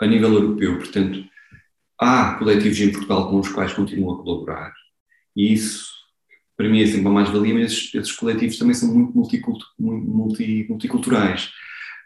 a 0.00 0.06
nível 0.06 0.32
europeu. 0.32 0.78
Portanto, 0.78 1.24
há 1.98 2.34
coletivos 2.34 2.80
em 2.80 2.92
Portugal 2.92 3.30
com 3.30 3.40
os 3.40 3.48
quais 3.48 3.72
continuo 3.72 4.12
a 4.12 4.22
colaborar 4.22 4.72
e 5.36 5.52
isso, 5.52 5.88
para 6.56 6.68
mim, 6.68 6.80
é 6.80 6.86
sempre 6.86 7.00
uma 7.00 7.10
mais-valia, 7.10 7.54
mas 7.54 7.72
esses, 7.72 7.94
esses, 7.94 8.12
coletivos 8.12 8.56
também 8.56 8.74
são 8.74 8.94
muito, 8.94 9.16
multicultu 9.16 9.66
multi, 9.78 10.66
multiculturais. 10.68 11.50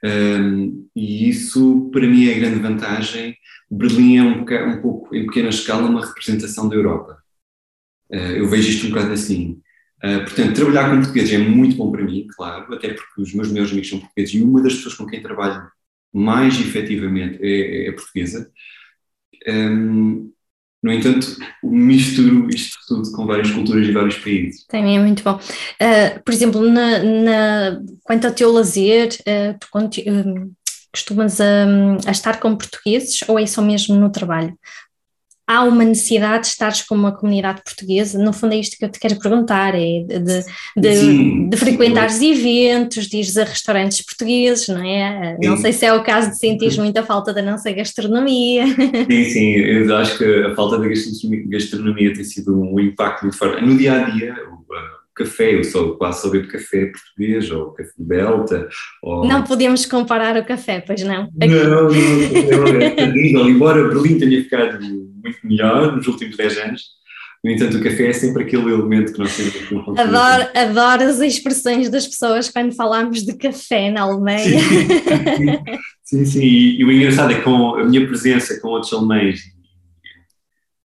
Um, 0.05 0.89
e 0.95 1.29
isso, 1.29 1.91
para 1.93 2.07
mim, 2.07 2.29
é 2.29 2.35
a 2.35 2.39
grande 2.39 2.61
vantagem. 2.61 3.37
Berlim 3.71 4.17
é 4.17 4.23
um, 4.23 4.71
um 4.71 4.81
pouco, 4.81 5.15
em 5.15 5.27
pequena 5.27 5.49
escala, 5.49 5.89
uma 5.89 6.07
representação 6.07 6.69
da 6.69 6.77
Europa. 6.77 7.19
Uh, 8.11 8.37
eu 8.37 8.49
vejo 8.49 8.71
isto 8.71 8.87
um 8.87 8.91
bocado 8.91 9.13
assim. 9.13 9.61
Uh, 10.03 10.21
portanto, 10.21 10.55
trabalhar 10.55 10.91
com 10.91 10.97
portugueses 10.97 11.33
é 11.33 11.39
muito 11.39 11.77
bom 11.77 11.91
para 11.91 12.05
mim, 12.05 12.27
claro, 12.37 12.73
até 12.73 12.95
porque 12.95 13.21
os 13.21 13.35
meus 13.35 13.49
melhores 13.49 13.73
amigos 13.73 13.91
são 13.91 13.99
portugueses 13.99 14.35
e 14.35 14.43
uma 14.43 14.63
das 14.63 14.75
pessoas 14.75 14.95
com 14.95 15.07
quem 15.07 15.21
trabalho 15.21 15.69
mais 16.13 16.59
efetivamente 16.61 17.39
é, 17.43 17.87
é, 17.87 17.89
é 17.89 17.93
portuguesa. 17.93 18.51
Um, 19.47 20.33
no 20.89 20.95
entanto, 20.95 21.37
misturo 21.63 22.49
isto 22.49 22.79
tudo 22.89 23.13
com 23.13 23.27
várias 23.27 23.51
culturas 23.51 23.87
e 23.87 23.93
vários 23.93 24.17
países. 24.17 24.65
Também 24.67 24.97
é 24.97 25.01
muito 25.01 25.23
bom. 25.23 25.35
Uh, 25.35 26.23
por 26.25 26.33
exemplo, 26.33 26.63
na, 26.63 27.03
na, 27.03 27.81
quanto 28.03 28.27
ao 28.27 28.33
teu 28.33 28.51
lazer, 28.51 29.11
uh, 29.21 29.59
tu 29.59 29.69
costumas 30.91 31.39
a 31.41 32.11
estar 32.11 32.41
com 32.41 32.57
portugueses 32.57 33.21
ou 33.29 33.39
é 33.39 33.45
só 33.45 33.61
mesmo 33.61 33.97
no 33.97 34.11
trabalho? 34.11 34.59
Há 35.49 35.65
uma 35.65 35.83
necessidade 35.83 36.43
de 36.43 36.49
estares 36.49 36.83
com 36.83 36.95
uma 36.95 37.11
comunidade 37.11 37.63
portuguesa? 37.65 38.19
No 38.23 38.35
fundo 38.35 38.53
é 38.53 38.59
isto 38.59 38.77
que 38.77 38.85
eu 38.85 38.91
te 38.91 39.01
quero 39.01 39.19
perguntar, 39.19 39.75
é 39.75 40.05
de, 40.07 40.19
de, 40.19 40.45
de, 40.77 41.49
de 41.49 41.57
frequentares 41.57 42.21
eventos, 42.21 43.07
de 43.07 43.17
ires 43.17 43.39
a 43.39 43.45
restaurantes 43.45 44.03
portugueses, 44.03 44.69
não 44.69 44.85
é? 44.85 45.39
Não 45.43 45.57
sei 45.57 45.73
se 45.73 45.87
é 45.87 45.95
o 45.95 46.03
caso 46.03 46.31
de 46.31 46.39
sentir 46.39 46.79
muita 46.79 47.03
falta 47.03 47.33
da 47.33 47.41
nossa 47.41 47.73
gastronomia. 47.73 48.67
Sim, 49.09 49.25
sim, 49.25 49.55
eu 49.55 49.97
acho 49.97 50.19
que 50.19 50.25
a 50.25 50.55
falta 50.55 50.79
da 50.79 50.87
gastronomia 50.89 52.13
tem 52.13 52.25
sido 52.25 52.61
um 52.61 52.79
impacto 52.79 53.23
muito 53.23 53.39
forte. 53.39 53.65
No 53.65 53.77
dia-a-dia, 53.77 54.35
café, 55.19 55.57
eu 55.57 55.65
sou 55.65 55.97
quase 55.97 56.23
só 56.23 56.31
bebo 56.31 56.49
café 56.49 56.87
português 56.87 57.51
ou 57.51 57.73
café 57.73 57.91
belta. 57.99 58.69
Ou... 59.03 59.27
Não 59.27 59.43
podemos 59.43 59.85
comparar 59.85 60.37
o 60.37 60.45
café, 60.45 60.81
pois 60.81 61.03
não? 61.03 61.25
Aqui. 61.41 61.49
Não, 61.49 61.65
não, 61.65 61.89
não, 61.89 62.81
é 62.81 62.91
terrível, 62.91 63.49
embora 63.49 63.89
Berlim 63.89 64.19
tenha 64.19 64.43
ficado 64.43 64.81
muito 64.81 65.39
melhor 65.45 65.97
nos 65.97 66.07
últimos 66.07 66.37
10 66.37 66.59
anos, 66.59 66.83
no 67.45 67.51
entanto 67.51 67.77
o 67.77 67.83
café 67.83 68.09
é 68.09 68.13
sempre 68.13 68.43
aquele 68.43 68.73
elemento 68.73 69.13
que 69.13 69.19
nós 69.19 69.37
temos 69.37 69.55
aqui 69.55 69.75
no 69.75 70.01
adoro, 70.01 70.49
adoro 70.55 71.03
as 71.05 71.21
expressões 71.21 71.89
das 71.89 72.07
pessoas 72.07 72.49
quando 72.49 72.75
falamos 72.75 73.23
de 73.23 73.37
café 73.37 73.91
na 73.91 74.03
Alemanha. 74.03 74.59
Sim, 74.59 75.59
sim, 76.03 76.25
sim. 76.25 76.41
E, 76.41 76.81
e 76.81 76.85
o 76.85 76.91
engraçado 76.91 77.33
é 77.33 77.37
que 77.37 77.43
com 77.43 77.77
a 77.77 77.85
minha 77.85 78.07
presença 78.07 78.61
com 78.61 78.69
outros 78.69 78.93
alemães 78.93 79.41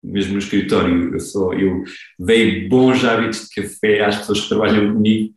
mesmo 0.03 0.33
no 0.33 0.39
escritório, 0.39 1.13
eu, 1.13 1.21
sou, 1.21 1.55
eu 1.55 1.85
dei 2.19 2.69
bons 2.69 3.05
hábitos 3.05 3.49
de 3.49 3.63
café 3.63 4.05
às 4.05 4.19
pessoas 4.19 4.41
que 4.41 4.49
trabalham 4.49 4.93
comigo, 4.93 5.33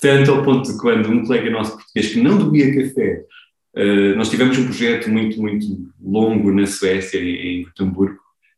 tanto 0.00 0.30
ao 0.30 0.42
ponto 0.42 0.70
de 0.70 0.78
quando 0.78 1.10
um 1.10 1.24
colega 1.24 1.50
nosso 1.50 1.72
português 1.72 2.12
que 2.12 2.20
não 2.20 2.38
bebia 2.38 2.74
café, 2.74 3.22
uh, 3.76 4.16
nós 4.16 4.30
tivemos 4.30 4.56
um 4.58 4.64
projeto 4.64 5.10
muito, 5.10 5.40
muito 5.40 5.66
longo 6.00 6.52
na 6.52 6.66
Suécia, 6.66 7.20
em, 7.20 7.62
em 7.62 7.66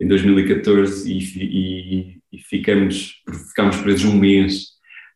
em 0.00 0.09
2014, 0.09 1.12
e, 1.12 1.19
e, 1.19 2.19
e 2.33 2.38
ficamos, 2.38 3.23
ficamos 3.49 3.76
presos 3.76 4.04
um 4.04 4.19
mês 4.19 4.69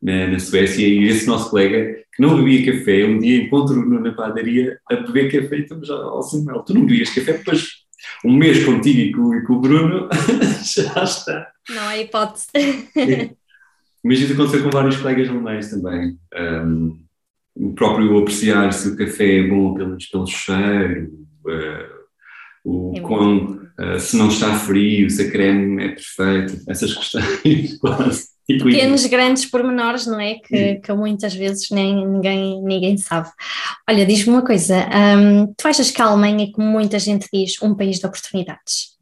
na, 0.03 0.27
na, 0.27 0.39
Suécia, 0.39 0.87
e 0.87 1.05
esse 1.05 1.27
nosso 1.27 1.49
colega, 1.49 2.05
que 2.15 2.21
não 2.21 2.37
bebia 2.37 2.73
café, 2.73 3.07
um 3.07 3.19
dia 3.19 3.43
encontro-no 3.43 4.01
na 4.01 4.13
padaria 4.13 4.79
a 4.91 4.97
beber 4.97 5.33
café 5.33 5.57
e 5.57 5.63
estamos 5.63 5.89
ao 5.89 6.23
Samuel, 6.23 6.63
tu 6.63 6.75
não 6.75 6.85
bebias 6.85 7.09
café, 7.11 7.33
depois 7.35 7.84
um 8.25 8.37
mês 8.37 8.65
contigo 8.65 9.01
e 9.01 9.13
com, 9.13 9.35
e 9.35 9.43
com 9.43 9.53
o 9.55 9.61
Bruno, 9.61 10.09
já 10.65 11.05
está. 11.05 11.53
Não 11.69 11.83
há 11.89 11.99
hipótese. 11.99 12.49
Mas 14.03 14.21
isso 14.21 14.33
aconteceu 14.33 14.63
com 14.63 14.71
vários 14.71 14.97
colegas 14.97 15.29
alemães 15.29 15.71
também. 15.71 16.19
Um, 16.35 17.05
o 17.55 17.73
próprio 17.73 18.19
apreciar 18.19 18.73
se 18.73 18.89
o 18.89 18.97
café 18.97 19.39
é 19.39 19.49
bom 19.49 19.75
pelo, 19.75 19.97
pelo 20.11 20.27
cheiro, 20.27 21.13
uh, 21.47 22.05
o 22.65 22.93
é 22.97 23.01
quão, 23.01 23.69
uh, 23.79 24.01
se 24.01 24.17
não 24.17 24.29
está 24.29 24.55
frio, 24.59 25.09
se 25.09 25.23
a 25.23 25.31
creme 25.31 25.85
é 25.85 25.89
perfeita, 25.91 26.63
essas 26.69 26.95
questões 26.95 27.79
quase. 27.81 28.34
Tipo 28.47 28.65
Pequenos, 28.65 29.07
grandes 29.07 29.47
pormenores, 29.47 30.07
não 30.07 30.21
é? 30.21 30.35
Que, 30.35 30.75
que 30.77 30.93
muitas 30.93 31.35
vezes 31.35 31.71
nem, 31.71 32.07
ninguém, 32.07 32.63
ninguém 32.63 32.97
sabe. 32.99 33.31
Olha, 33.89 34.05
diz-me 34.05 34.35
uma 34.35 34.45
coisa: 34.45 34.87
um, 35.19 35.47
tu 35.55 35.67
achas 35.67 35.91
que 35.91 36.03
a 36.03 36.07
Alemanha, 36.07 36.53
como 36.53 36.69
muita 36.69 36.99
gente 36.99 37.27
diz, 37.33 37.61
um 37.63 37.75
país 37.75 37.99
de 37.99 38.07
oportunidades? 38.07 38.99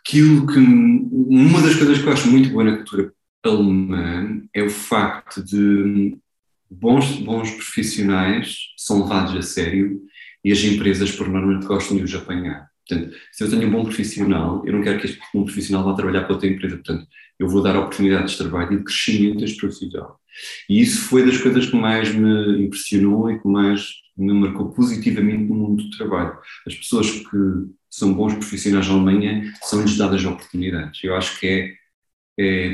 Aquilo 0.00 0.46
que. 0.46 0.58
Uma 0.58 1.60
das 1.60 1.74
coisas 1.74 1.98
que 1.98 2.06
eu 2.06 2.12
acho 2.12 2.30
muito 2.30 2.50
boa 2.50 2.62
na 2.62 2.76
cultura 2.76 3.12
alemã 3.42 4.42
é 4.54 4.62
o 4.62 4.70
facto 4.70 5.42
de 5.42 6.16
bons, 6.70 7.16
bons 7.16 7.50
profissionais 7.50 8.58
são 8.76 9.02
levados 9.02 9.34
a 9.34 9.42
sério 9.42 10.00
e 10.44 10.52
as 10.52 10.62
empresas, 10.62 11.10
por 11.10 11.28
normalmente, 11.28 11.66
gostam 11.66 11.96
de 11.96 12.04
os 12.04 12.14
apanhar. 12.14 12.70
Portanto, 12.90 13.16
se 13.30 13.44
eu 13.44 13.50
tenho 13.50 13.68
um 13.68 13.70
bom 13.70 13.84
profissional, 13.84 14.62
eu 14.66 14.72
não 14.72 14.82
quero 14.82 14.98
que 14.98 15.06
este 15.06 15.20
bom 15.32 15.44
profissional 15.44 15.84
vá 15.84 15.94
trabalhar 15.94 16.24
para 16.24 16.32
outra 16.32 16.48
empresa. 16.48 16.76
Portanto, 16.76 17.06
eu 17.38 17.48
vou 17.48 17.62
dar 17.62 17.76
oportunidades 17.76 18.32
de 18.32 18.38
trabalho 18.38 18.72
e 18.72 18.76
de 18.78 18.84
crescimento 18.84 19.38
deste 19.38 19.56
profissional. 19.56 20.20
E 20.68 20.80
isso 20.80 21.02
foi 21.02 21.24
das 21.24 21.38
coisas 21.38 21.66
que 21.66 21.76
mais 21.76 22.14
me 22.14 22.64
impressionou 22.64 23.30
e 23.30 23.38
que 23.38 23.48
mais 23.48 23.86
me 24.16 24.32
marcou 24.32 24.70
positivamente 24.70 25.44
no 25.44 25.54
mundo 25.54 25.84
do 25.84 25.96
trabalho. 25.96 26.36
As 26.66 26.74
pessoas 26.74 27.10
que 27.10 27.36
são 27.88 28.12
bons 28.12 28.34
profissionais 28.34 28.86
na 28.86 28.94
Alemanha 28.94 29.52
são-lhes 29.62 29.96
dadas 29.96 30.24
oportunidades. 30.24 31.02
Eu 31.02 31.16
acho 31.16 31.38
que 31.40 31.46
é, 31.46 31.72
é, 32.38 32.66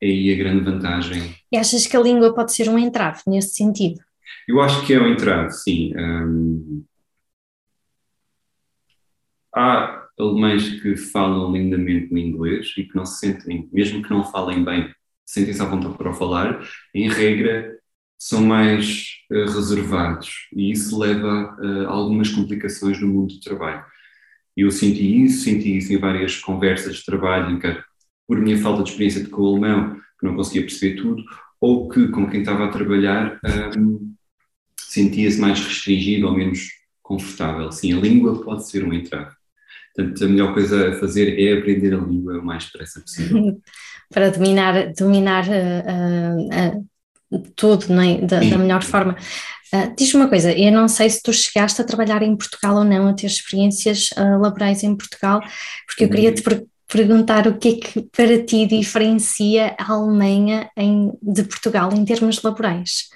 é 0.00 0.06
aí 0.06 0.32
a 0.32 0.36
grande 0.36 0.64
vantagem. 0.64 1.34
E 1.50 1.56
achas 1.56 1.86
que 1.86 1.96
a 1.96 2.00
língua 2.00 2.34
pode 2.34 2.52
ser 2.52 2.68
um 2.68 2.78
entrave 2.78 3.22
nesse 3.26 3.54
sentido? 3.54 4.00
Eu 4.46 4.60
acho 4.60 4.84
que 4.84 4.92
é 4.92 5.00
um 5.00 5.08
entrave, 5.08 5.50
sim. 5.52 5.92
Um, 5.96 6.84
há 9.54 10.06
alemães 10.18 10.80
que 10.80 10.96
falam 10.96 11.52
lindamente 11.52 12.12
o 12.12 12.18
inglês 12.18 12.72
e 12.76 12.84
que 12.84 12.94
não 12.96 13.04
se 13.04 13.18
sentem, 13.18 13.68
mesmo 13.72 14.02
que 14.02 14.10
não 14.10 14.24
falem 14.24 14.64
bem, 14.64 14.92
sentem-se 15.24 15.62
à 15.62 15.64
vontade 15.64 15.96
para 15.96 16.12
falar, 16.12 16.66
em 16.94 17.08
regra 17.08 17.78
são 18.18 18.44
mais 18.44 19.16
uh, 19.32 19.50
reservados 19.50 20.48
e 20.54 20.70
isso 20.70 20.98
leva 20.98 21.56
uh, 21.58 21.88
a 21.88 21.90
algumas 21.90 22.30
complicações 22.30 23.00
no 23.00 23.08
mundo 23.08 23.34
do 23.34 23.40
trabalho. 23.40 23.84
Eu 24.56 24.70
senti 24.70 25.24
isso, 25.24 25.44
senti 25.44 25.76
isso 25.76 25.92
em 25.92 25.98
várias 25.98 26.36
conversas 26.38 26.96
de 26.96 27.04
trabalho, 27.04 27.56
em 27.56 27.58
que, 27.58 27.82
por 28.26 28.38
minha 28.38 28.58
falta 28.58 28.82
de 28.82 28.90
experiência 28.90 29.24
de 29.24 29.30
com 29.30 29.42
o 29.42 29.48
alemão, 29.48 29.96
que 30.20 30.26
não 30.26 30.36
conseguia 30.36 30.62
perceber 30.62 31.00
tudo, 31.00 31.24
ou 31.60 31.88
que 31.88 32.08
com 32.08 32.28
quem 32.28 32.40
estava 32.40 32.66
a 32.66 32.68
trabalhar 32.68 33.40
um, 33.76 34.14
sentia-se 34.78 35.40
mais 35.40 35.58
restringido 35.60 36.26
ou 36.26 36.36
menos 36.36 36.68
confortável. 37.02 37.72
Sim, 37.72 37.94
a 37.94 38.00
língua 38.00 38.42
pode 38.42 38.68
ser 38.68 38.84
um 38.84 38.92
entrave. 38.92 39.34
Portanto, 39.94 40.24
a 40.24 40.28
melhor 40.28 40.54
coisa 40.54 40.90
a 40.90 40.98
fazer 40.98 41.38
é 41.38 41.58
aprender 41.58 41.94
a 41.94 41.98
língua 41.98 42.38
o 42.38 42.44
mais 42.44 42.64
depressa 42.64 43.00
possível. 43.00 43.60
Para 44.12 44.30
dominar, 44.30 44.92
dominar 44.92 45.44
uh, 45.48 46.78
uh, 47.36 47.42
tudo 47.56 47.86
não 47.88 48.02
é? 48.02 48.18
da, 48.18 48.40
da 48.40 48.58
melhor 48.58 48.82
forma. 48.82 49.16
Diz-me 49.96 50.20
uma 50.20 50.28
coisa, 50.28 50.52
eu 50.52 50.70
não 50.70 50.86
sei 50.86 51.08
se 51.08 51.22
tu 51.22 51.32
chegaste 51.32 51.80
a 51.80 51.84
trabalhar 51.84 52.22
em 52.22 52.36
Portugal 52.36 52.76
ou 52.76 52.84
não, 52.84 53.08
a 53.08 53.14
ter 53.14 53.26
experiências 53.26 54.10
laborais 54.18 54.82
em 54.82 54.94
Portugal, 54.94 55.40
porque 55.86 56.04
eu 56.04 56.10
queria 56.10 56.30
te 56.30 56.42
per 56.42 56.62
perguntar 56.86 57.48
o 57.48 57.56
que 57.56 57.68
é 57.68 57.72
que 57.76 58.02
para 58.14 58.44
ti 58.44 58.66
diferencia 58.66 59.74
a 59.78 59.92
Alemanha 59.94 60.68
em, 60.76 61.10
de 61.22 61.42
Portugal 61.44 61.90
em 61.90 62.04
termos 62.04 62.42
laborais. 62.42 63.08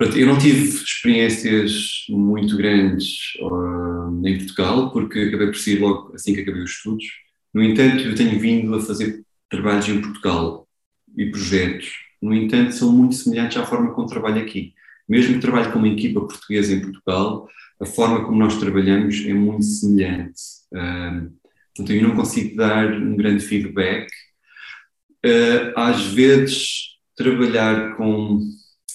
Eu 0.00 0.26
não 0.28 0.38
tive 0.38 0.68
experiências 0.68 2.04
muito 2.08 2.56
grandes 2.56 3.34
uh, 3.40 4.24
em 4.24 4.38
Portugal, 4.38 4.92
porque 4.92 5.18
acabei 5.18 5.48
por 5.48 5.56
sair 5.56 5.80
logo 5.80 6.14
assim 6.14 6.32
que 6.32 6.40
acabei 6.40 6.62
os 6.62 6.70
estudos. 6.70 7.04
No 7.52 7.64
entanto, 7.64 8.04
eu 8.04 8.14
tenho 8.14 8.38
vindo 8.38 8.72
a 8.76 8.80
fazer 8.80 9.24
trabalhos 9.50 9.88
em 9.88 10.00
Portugal 10.00 10.68
e 11.16 11.26
projetos. 11.26 11.90
No 12.22 12.32
entanto, 12.32 12.72
são 12.74 12.92
muito 12.92 13.16
semelhantes 13.16 13.56
à 13.56 13.66
forma 13.66 13.92
como 13.92 14.06
trabalho 14.06 14.40
aqui. 14.40 14.72
Mesmo 15.08 15.34
que 15.34 15.40
trabalhe 15.40 15.72
com 15.72 15.80
uma 15.80 15.88
equipa 15.88 16.20
portuguesa 16.20 16.74
em 16.74 16.80
Portugal, 16.80 17.48
a 17.80 17.86
forma 17.86 18.24
como 18.24 18.38
nós 18.38 18.56
trabalhamos 18.56 19.24
é 19.26 19.34
muito 19.34 19.64
semelhante. 19.64 20.40
Uh, 20.72 21.32
portanto, 21.74 21.92
eu 21.92 22.08
não 22.08 22.14
consigo 22.14 22.56
dar 22.56 22.92
um 22.92 23.16
grande 23.16 23.42
feedback. 23.42 24.08
Uh, 25.26 25.72
às 25.74 26.06
vezes, 26.06 26.98
trabalhar 27.16 27.96
com 27.96 28.40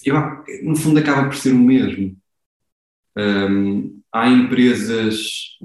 eu, 0.06 0.16
no 0.64 0.76
fundo 0.76 1.00
acaba 1.00 1.28
por 1.28 1.36
ser 1.36 1.54
o 1.54 1.60
mesmo. 1.60 2.16
Um, 3.18 4.02
há 4.12 4.30
empresas 4.30 5.58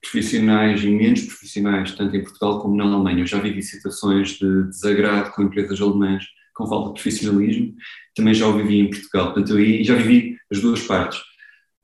profissionais 0.00 0.82
e 0.82 0.90
menos 0.90 1.22
profissionais, 1.22 1.92
tanto 1.92 2.14
em 2.16 2.22
Portugal 2.22 2.60
como 2.60 2.76
na 2.76 2.84
Alemanha. 2.84 3.20
Eu 3.20 3.26
já 3.26 3.38
vivi 3.38 3.62
situações 3.62 4.30
de 4.38 4.64
desagrado 4.64 5.32
com 5.32 5.42
empresas 5.42 5.80
alemãs 5.80 6.24
com 6.54 6.68
falta 6.68 6.88
de 6.88 7.02
profissionalismo, 7.02 7.74
também 8.14 8.32
já 8.32 8.46
o 8.46 8.56
vivi 8.56 8.78
em 8.78 8.88
Portugal. 8.88 9.32
Portanto, 9.32 9.58
eu 9.58 9.84
já 9.84 9.96
vivi 9.96 10.36
as 10.50 10.60
duas 10.60 10.80
partes. 10.82 11.20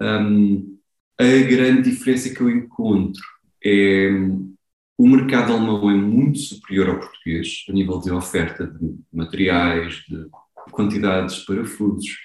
Um, 0.01 0.79
a 1.19 1.25
grande 1.25 1.91
diferença 1.91 2.33
que 2.33 2.41
eu 2.41 2.49
encontro 2.49 3.21
é 3.65 4.11
o 4.97 5.09
mercado 5.09 5.53
alemão 5.53 5.91
é 5.91 5.95
muito 5.95 6.39
superior 6.39 6.91
ao 6.91 7.01
português 7.01 7.65
a 7.69 7.73
nível 7.73 7.99
de 8.01 8.11
oferta 8.11 8.67
de 8.67 8.95
materiais, 9.13 10.05
de 10.09 10.27
quantidades 10.71 11.37
de 11.37 11.47
parafusos. 11.47 12.17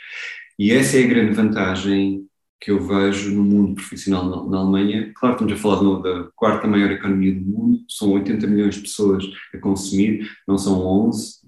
E 0.58 0.72
essa 0.72 0.98
é 0.98 1.04
a 1.04 1.08
grande 1.08 1.34
vantagem 1.34 2.26
que 2.60 2.72
eu 2.72 2.80
vejo 2.80 3.32
no 3.32 3.44
mundo 3.44 3.76
profissional 3.76 4.26
na, 4.26 4.50
na 4.50 4.58
Alemanha. 4.58 5.12
Claro, 5.16 5.36
estamos 5.36 5.54
a 5.54 5.58
falar 5.58 6.02
da 6.02 6.30
quarta 6.36 6.68
maior 6.68 6.92
economia 6.92 7.34
do 7.34 7.42
mundo, 7.42 7.80
são 7.88 8.12
80 8.14 8.48
milhões 8.48 8.76
de 8.76 8.82
pessoas 8.82 9.24
a 9.54 9.58
consumir, 9.58 10.28
não 10.48 10.58
são 10.58 10.80
11, 10.82 11.46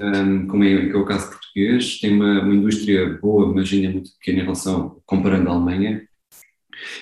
um, 0.00 0.46
como 0.46 0.64
é, 0.64 0.90
é, 0.90 0.96
o 0.96 1.04
caso 1.04 1.30
português. 1.30 1.98
Tem 1.98 2.14
uma, 2.14 2.42
uma 2.42 2.54
indústria 2.54 3.18
boa, 3.20 3.52
mas 3.52 3.72
ainda 3.72 3.90
muito 3.90 4.12
pequena 4.18 4.40
em 4.40 4.42
relação, 4.42 5.00
comparando 5.06 5.48
a 5.48 5.52
Alemanha. 5.52 6.02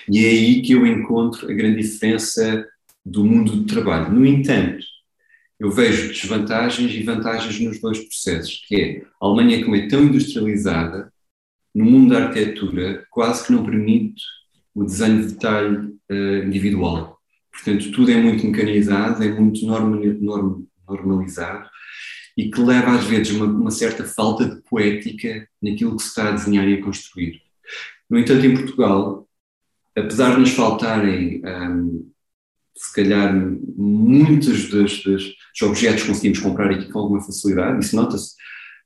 E 0.09 0.25
é 0.25 0.29
aí 0.29 0.61
que 0.61 0.73
eu 0.73 0.85
encontro 0.85 1.49
a 1.49 1.53
grande 1.53 1.81
diferença 1.81 2.65
do 3.05 3.23
mundo 3.23 3.51
do 3.55 3.65
trabalho. 3.65 4.11
No 4.11 4.25
entanto, 4.25 4.85
eu 5.59 5.69
vejo 5.69 6.07
desvantagens 6.07 6.91
e 6.93 7.03
vantagens 7.03 7.59
nos 7.59 7.81
dois 7.81 7.99
processos, 7.99 8.63
que 8.67 8.75
é 8.75 9.01
a 9.21 9.25
Alemanha 9.25 9.63
como 9.63 9.75
é 9.75 9.87
tão 9.87 10.03
industrializada, 10.03 11.11
no 11.75 11.85
mundo 11.85 12.13
da 12.13 12.25
arquitetura 12.25 13.05
quase 13.11 13.45
que 13.45 13.51
não 13.51 13.65
permite 13.65 14.23
o 14.73 14.83
desenho 14.83 15.21
de 15.21 15.33
detalhe 15.33 15.77
uh, 16.09 16.45
individual. 16.45 17.19
Portanto, 17.51 17.91
tudo 17.91 18.11
é 18.11 18.15
muito 18.15 18.45
mecanizado, 18.45 19.23
é 19.23 19.29
muito 19.29 19.65
norm, 19.65 20.65
normalizado 20.87 21.69
e 22.37 22.49
que 22.49 22.61
leva 22.61 22.95
às 22.95 23.03
vezes 23.03 23.35
uma, 23.35 23.45
uma 23.45 23.71
certa 23.71 24.05
falta 24.05 24.45
de 24.45 24.61
poética 24.61 25.45
naquilo 25.61 25.97
que 25.97 26.03
se 26.03 26.09
está 26.09 26.29
a 26.29 26.31
desenhar 26.31 26.65
e 26.67 26.75
a 26.75 26.81
construir. 26.81 27.41
No 28.09 28.17
entanto, 28.17 28.45
em 28.45 28.55
Portugal, 28.55 29.27
apesar 29.95 30.35
de 30.35 30.39
nos 30.39 30.51
faltarem 30.51 31.41
um, 31.45 32.09
se 32.79 32.93
calhar 32.93 33.35
muitos 33.75 34.69
dos, 34.69 35.03
dos, 35.03 35.35
objetos 35.61 36.03
conseguimos 36.03 36.39
comprar 36.39 36.71
aqui 36.71 36.89
com 36.89 36.99
alguma 36.99 37.21
facilidade, 37.21 37.83
isso 37.83 37.93
nota-se, 37.93 38.35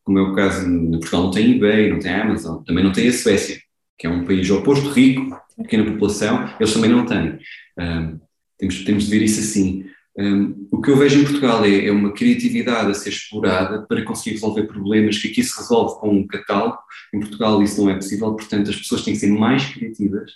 como 0.04 0.18
é 0.18 0.22
o 0.24 0.34
caso, 0.34 0.68
no 0.68 1.00
Portugal 1.00 1.26
não 1.26 1.32
tem 1.32 1.56
eBay, 1.56 1.92
não 1.92 2.00
tem 2.00 2.12
Amazon, 2.12 2.64
também 2.64 2.84
não 2.84 2.92
tem 2.92 3.08
a 3.08 3.14
Suécia, 3.14 3.60
que 3.98 4.08
é 4.08 4.10
um 4.10 4.26
país 4.26 4.50
oposto 4.50 4.90
rico, 4.90 5.38
pequena 5.56 5.86
população, 5.86 6.50
eles 6.60 6.74
também 6.74 6.90
não 6.90 7.06
têm. 7.06 7.38
Um, 7.78 8.20
temos, 8.58 8.84
temos 8.84 9.04
de 9.06 9.12
ver 9.12 9.24
isso 9.24 9.40
assim. 9.40 9.86
Um, 10.18 10.68
o 10.72 10.82
que 10.82 10.90
eu 10.90 10.98
vejo 10.98 11.20
em 11.20 11.24
Portugal 11.24 11.64
é, 11.64 11.86
é, 11.86 11.92
uma 11.92 12.12
criatividade 12.14 12.90
a 12.90 12.94
ser 12.96 13.10
explorada 13.10 13.86
para 13.88 14.04
conseguir 14.04 14.32
resolver 14.32 14.64
problemas 14.64 15.20
que 15.20 15.28
aqui 15.28 15.44
se 15.44 15.56
resolve 15.56 16.00
com 16.00 16.10
um 16.10 16.26
catálogo. 16.26 16.80
Em 17.14 17.20
Portugal 17.20 17.62
isso 17.62 17.80
não 17.80 17.92
é 17.92 17.96
possível, 17.96 18.34
portanto 18.34 18.72
as 18.72 18.76
pessoas 18.76 19.04
têm 19.04 19.14
que 19.14 19.20
ser 19.20 19.32
mais 19.32 19.66
criativas 19.66 20.32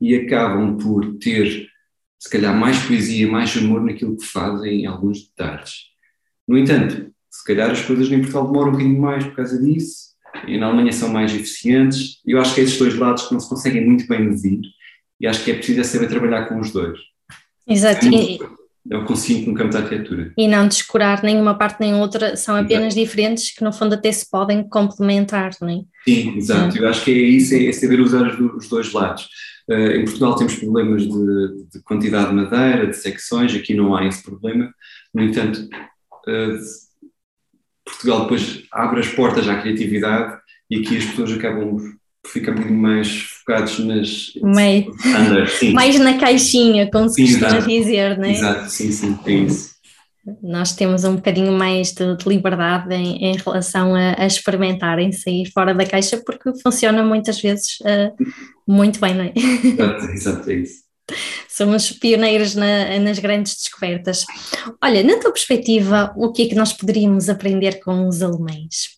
e 0.00 0.16
acabam 0.16 0.76
por 0.76 1.14
ter 1.18 1.68
se 2.18 2.30
calhar 2.30 2.54
mais 2.58 2.78
poesia, 2.78 3.30
mais 3.30 3.56
amor 3.56 3.84
naquilo 3.84 4.16
que 4.16 4.26
fazem 4.26 4.82
em 4.82 4.86
alguns 4.86 5.22
detalhes. 5.22 5.86
No 6.46 6.56
entanto, 6.56 7.10
se 7.30 7.44
calhar 7.44 7.70
as 7.70 7.82
coisas 7.82 8.10
em 8.10 8.20
Portugal 8.20 8.46
demoram 8.46 8.68
um 8.68 8.72
bocadinho 8.72 9.00
mais 9.00 9.24
por 9.24 9.36
causa 9.36 9.60
disso, 9.62 10.06
e 10.46 10.58
na 10.58 10.66
Alemanha 10.66 10.92
são 10.92 11.08
mais 11.08 11.34
eficientes, 11.34 12.20
eu 12.26 12.40
acho 12.40 12.54
que 12.54 12.60
é 12.60 12.64
esses 12.64 12.78
dois 12.78 12.96
lados 12.96 13.26
que 13.26 13.32
não 13.32 13.40
se 13.40 13.48
conseguem 13.48 13.84
muito 13.84 14.06
bem 14.06 14.22
medir, 14.22 14.60
e 15.20 15.26
acho 15.26 15.44
que 15.44 15.50
é 15.50 15.54
preciso 15.54 15.80
é 15.80 15.84
saber 15.84 16.08
trabalhar 16.08 16.46
com 16.46 16.58
os 16.60 16.70
dois. 16.70 16.98
Exato. 17.66 18.06
É, 18.06 18.38
é 18.90 18.96
o 18.96 19.04
consigo 19.04 19.50
no 19.50 19.56
campo 19.56 19.72
da 19.72 19.80
arquitetura. 19.80 20.32
E 20.36 20.46
não 20.46 20.68
descurar 20.68 21.22
nenhuma 21.22 21.56
parte 21.56 21.80
nem 21.80 21.94
outra, 21.94 22.36
são 22.36 22.54
apenas 22.54 22.94
exato. 22.94 23.00
diferentes 23.00 23.54
que 23.54 23.64
no 23.64 23.72
fundo 23.72 23.94
até 23.94 24.12
se 24.12 24.30
podem 24.30 24.68
complementar, 24.68 25.50
não 25.60 25.68
é? 25.68 25.80
Sim, 26.04 26.36
exato. 26.36 26.78
Eu 26.78 26.88
acho 26.88 27.04
que 27.04 27.10
é 27.10 27.14
isso, 27.14 27.54
é 27.54 27.72
saber 27.72 28.00
usar 28.00 28.38
os 28.40 28.68
dois 28.68 28.92
lados. 28.92 29.28
Uh, 29.68 29.96
em 29.96 30.04
Portugal 30.04 30.36
temos 30.36 30.54
problemas 30.54 31.02
de, 31.02 31.64
de, 31.72 31.80
quantidade 31.82 32.28
de 32.28 32.34
madeira, 32.34 32.86
de 32.86 32.96
secções, 32.96 33.54
aqui 33.54 33.74
não 33.74 33.96
há 33.96 34.06
esse 34.06 34.22
problema. 34.22 34.72
No 35.12 35.22
entanto, 35.22 35.60
uh, 35.60 36.58
Portugal 37.84 38.22
depois 38.22 38.64
abre 38.72 39.00
as 39.00 39.08
portas 39.08 39.48
à 39.48 39.60
criatividade 39.60 40.38
e 40.70 40.80
aqui 40.80 40.96
as 40.96 41.04
pessoas 41.04 41.32
acabam 41.32 41.76
por 42.22 42.30
ficar 42.32 42.52
muito 42.52 42.72
mais 42.72 43.22
focados 43.22 43.78
nas 43.78 44.32
mais, 44.42 44.84
mais 45.72 45.98
na 46.00 46.18
caixinha, 46.18 46.90
como 46.90 47.08
se 47.08 47.22
costuma 47.22 47.60
dizer, 47.60 48.18
não 48.18 48.24
é? 48.24 48.32
Exato, 48.32 48.70
sim, 48.70 48.90
sim, 48.90 49.18
é 49.24 49.32
isso. 49.32 49.75
Nós 50.42 50.74
temos 50.74 51.04
um 51.04 51.16
bocadinho 51.16 51.52
mais 51.52 51.92
de, 51.92 52.16
de 52.16 52.28
liberdade 52.28 52.92
em, 52.94 53.24
em 53.24 53.36
relação 53.36 53.94
a, 53.94 54.20
a, 54.20 54.26
experimentar, 54.26 54.98
em 54.98 55.12
sair 55.12 55.50
fora 55.52 55.72
da 55.72 55.86
caixa, 55.86 56.20
porque 56.24 56.50
funciona 56.62 57.02
muitas 57.02 57.40
vezes 57.40 57.78
uh, 57.80 58.12
muito 58.66 59.00
bem, 59.00 59.14
não 59.14 59.24
é? 59.24 59.32
Exato, 59.36 60.04
exato, 60.10 60.50
é 60.50 60.54
isso. 60.54 60.86
Somos 61.48 61.92
pioneiros 61.92 62.54
na, 62.54 62.98
nas 62.98 63.18
grandes 63.18 63.54
descobertas. 63.56 64.24
Olha, 64.82 65.02
na 65.02 65.18
tua 65.18 65.32
perspectiva, 65.32 66.12
o 66.16 66.32
que 66.32 66.42
é 66.42 66.48
que 66.48 66.54
nós 66.54 66.72
poderíamos 66.72 67.28
aprender 67.28 67.80
com 67.80 68.08
os 68.08 68.22
alemães? 68.22 68.95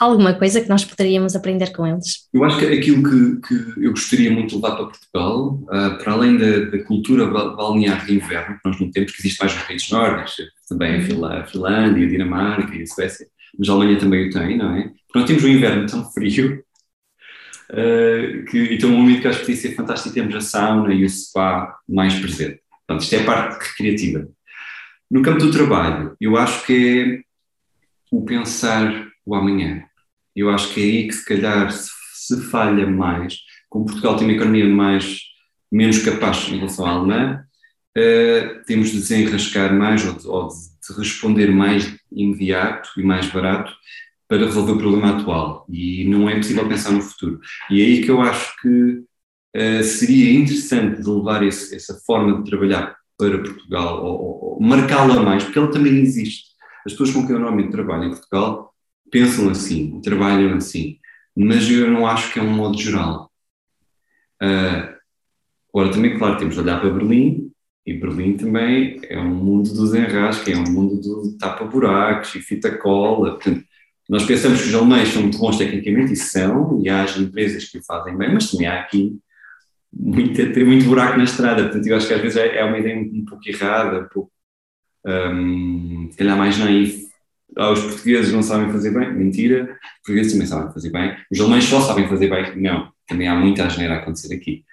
Alguma 0.00 0.32
coisa 0.32 0.62
que 0.62 0.68
nós 0.68 0.82
poderíamos 0.82 1.36
aprender 1.36 1.72
com 1.72 1.86
eles? 1.86 2.26
Eu 2.32 2.42
acho 2.42 2.58
que 2.58 2.64
aquilo 2.64 3.02
que, 3.02 3.46
que 3.46 3.84
eu 3.84 3.90
gostaria 3.90 4.30
muito 4.30 4.48
de 4.48 4.54
levar 4.54 4.76
para 4.76 4.86
Portugal, 4.86 5.62
uh, 5.64 5.98
para 6.02 6.12
além 6.12 6.38
da, 6.38 6.70
da, 6.70 6.82
cultura 6.84 7.26
balnear 7.26 8.06
de 8.06 8.14
inverno, 8.14 8.56
que 8.56 8.66
nós 8.66 8.80
não 8.80 8.90
temos, 8.90 9.12
que 9.12 9.20
existe 9.20 9.38
mais 9.38 9.54
nos 9.54 9.64
países 9.64 9.90
nórdicos, 9.90 10.36
também 10.66 10.96
a 10.96 11.44
Finlândia, 11.44 12.06
a 12.06 12.08
Dinamarca 12.08 12.74
e 12.74 12.82
a 12.82 12.86
Suécia, 12.86 13.26
mas 13.58 13.68
a 13.68 13.72
Alemanha 13.72 13.98
também 13.98 14.26
o 14.26 14.30
tem, 14.30 14.56
não 14.56 14.74
é? 14.74 14.84
Porque 14.84 15.18
nós 15.18 15.26
temos 15.26 15.44
um 15.44 15.48
inverno 15.48 15.86
tão 15.86 16.10
frio 16.10 16.64
uh, 17.70 18.44
que, 18.46 18.74
então 18.74 18.88
um 18.88 18.96
momento 18.96 19.20
que 19.20 19.28
acho 19.28 19.40
que 19.40 19.46
podia 19.46 19.60
ser 19.60 19.74
fantástico, 19.76 20.14
temos 20.14 20.34
a 20.34 20.40
sauna 20.40 20.94
e 20.94 21.04
o 21.04 21.10
spa 21.10 21.78
mais 21.86 22.14
presente. 22.14 22.58
Portanto, 22.86 23.02
isto 23.02 23.14
é 23.16 23.20
a 23.20 23.24
parte 23.26 23.68
recreativa. 23.68 24.26
No 25.10 25.20
campo 25.20 25.40
do 25.40 25.50
trabalho, 25.50 26.16
eu 26.18 26.38
acho 26.38 26.64
que 26.64 27.22
é 27.22 27.22
o 28.10 28.24
pensar 28.24 29.10
o 29.26 29.34
amanhã. 29.34 29.84
Eu 30.34 30.50
acho 30.50 30.72
que 30.72 30.80
é 30.80 30.84
aí 30.84 31.08
que 31.08 31.14
se 31.14 31.24
calhar 31.24 31.70
se, 31.70 31.90
se 32.14 32.40
falha 32.42 32.86
mais, 32.86 33.38
como 33.68 33.86
Portugal 33.86 34.16
tem 34.16 34.26
uma 34.26 34.36
economia 34.36 34.68
mais, 34.68 35.20
menos 35.70 35.98
capaz 35.98 36.48
em 36.48 36.56
relação 36.56 36.86
à 36.86 36.90
alemã, 36.90 37.44
uh, 37.96 38.64
temos 38.66 38.90
de 38.90 38.98
desenrascar 38.98 39.74
mais 39.74 40.04
ou 40.06 40.14
de, 40.14 40.26
ou 40.26 40.48
de 40.48 40.98
responder 40.98 41.50
mais 41.50 41.96
imediato 42.10 42.90
e 42.96 43.02
mais 43.02 43.26
barato 43.26 43.72
para 44.28 44.44
resolver 44.44 44.72
o 44.72 44.78
problema 44.78 45.16
atual 45.16 45.66
e 45.68 46.04
não 46.04 46.28
é 46.28 46.36
possível 46.36 46.68
pensar 46.68 46.92
no 46.92 47.02
futuro. 47.02 47.40
E 47.70 47.80
é 47.80 47.84
aí 47.84 48.02
que 48.02 48.10
eu 48.10 48.20
acho 48.20 48.54
que 48.60 49.02
uh, 49.56 49.84
seria 49.84 50.32
interessante 50.32 51.02
de 51.02 51.08
levar 51.08 51.42
esse, 51.42 51.74
essa 51.74 51.94
forma 52.06 52.38
de 52.38 52.50
trabalhar 52.50 52.96
para 53.16 53.42
Portugal 53.42 54.04
ou, 54.04 54.54
ou 54.54 54.60
marcá-la 54.60 55.20
mais, 55.22 55.44
porque 55.44 55.58
ela 55.58 55.70
também 55.70 55.98
existe. 56.00 56.50
As 56.86 56.92
pessoas 56.92 57.10
com 57.10 57.26
quem 57.26 57.34
eu 57.34 57.40
normalmente 57.40 57.72
trabalho 57.72 58.04
em 58.04 58.10
Portugal 58.10 58.69
pensam 59.10 59.48
assim, 59.50 60.00
trabalham 60.00 60.54
assim, 60.54 60.98
mas 61.36 61.70
eu 61.70 61.90
não 61.90 62.06
acho 62.06 62.32
que 62.32 62.38
é 62.38 62.42
um 62.42 62.52
modo 62.52 62.78
geral. 62.78 63.30
Uh, 64.42 64.96
agora 65.72 65.92
também, 65.92 66.18
claro, 66.18 66.38
temos 66.38 66.54
de 66.54 66.60
olhar 66.60 66.80
para 66.80 66.90
Berlim, 66.90 67.50
e 67.86 67.94
Berlim 67.94 68.36
também 68.36 69.00
é 69.08 69.18
um 69.18 69.34
mundo 69.34 69.72
dos 69.72 69.94
enrasques, 69.94 70.54
é 70.54 70.56
um 70.56 70.70
mundo 70.70 71.00
do 71.00 71.36
tapa-buracos 71.38 72.34
e 72.34 72.40
fita 72.40 72.76
cola. 72.76 73.32
Portanto, 73.34 73.64
nós 74.08 74.24
pensamos 74.24 74.60
que 74.60 74.68
os 74.68 74.74
alemães 74.74 75.08
são 75.08 75.22
muito 75.22 75.38
bons 75.38 75.56
tecnicamente, 75.56 76.12
e 76.12 76.16
são, 76.16 76.80
e 76.82 76.88
há 76.88 77.02
as 77.02 77.16
empresas 77.16 77.64
que 77.64 77.78
o 77.78 77.84
fazem 77.84 78.16
bem, 78.16 78.32
mas 78.32 78.50
também 78.50 78.66
há 78.66 78.80
aqui 78.80 79.18
muito, 79.92 80.52
tem 80.52 80.64
muito 80.64 80.86
buraco 80.86 81.16
na 81.16 81.24
estrada. 81.24 81.64
Portanto, 81.64 81.86
eu 81.86 81.96
acho 81.96 82.06
que 82.06 82.14
às 82.14 82.20
vezes 82.20 82.36
é, 82.36 82.58
é 82.58 82.64
uma 82.64 82.78
ideia 82.78 82.98
um 82.98 83.24
pouco 83.24 83.48
errada, 83.48 84.00
um 84.00 84.08
pouco, 84.08 84.32
um, 85.06 86.08
se 86.10 86.16
calhar 86.16 86.36
mais 86.36 86.58
naif. 86.58 87.09
Ah, 87.56 87.70
os 87.70 87.80
portugueses 87.80 88.32
não 88.32 88.42
sabem 88.42 88.70
fazer 88.70 88.90
bem, 88.90 89.12
mentira, 89.12 89.64
os 89.64 90.06
portugueses 90.06 90.32
também 90.32 90.46
sabem 90.46 90.72
fazer 90.72 90.90
bem, 90.90 91.16
os 91.30 91.40
alemães 91.40 91.64
só 91.64 91.80
sabem 91.80 92.08
fazer 92.08 92.28
bem, 92.28 92.60
não, 92.60 92.88
também 93.06 93.28
há 93.28 93.34
muita 93.34 93.66
asneira 93.66 93.94
a 93.94 93.98
acontecer 93.98 94.34
aqui, 94.34 94.64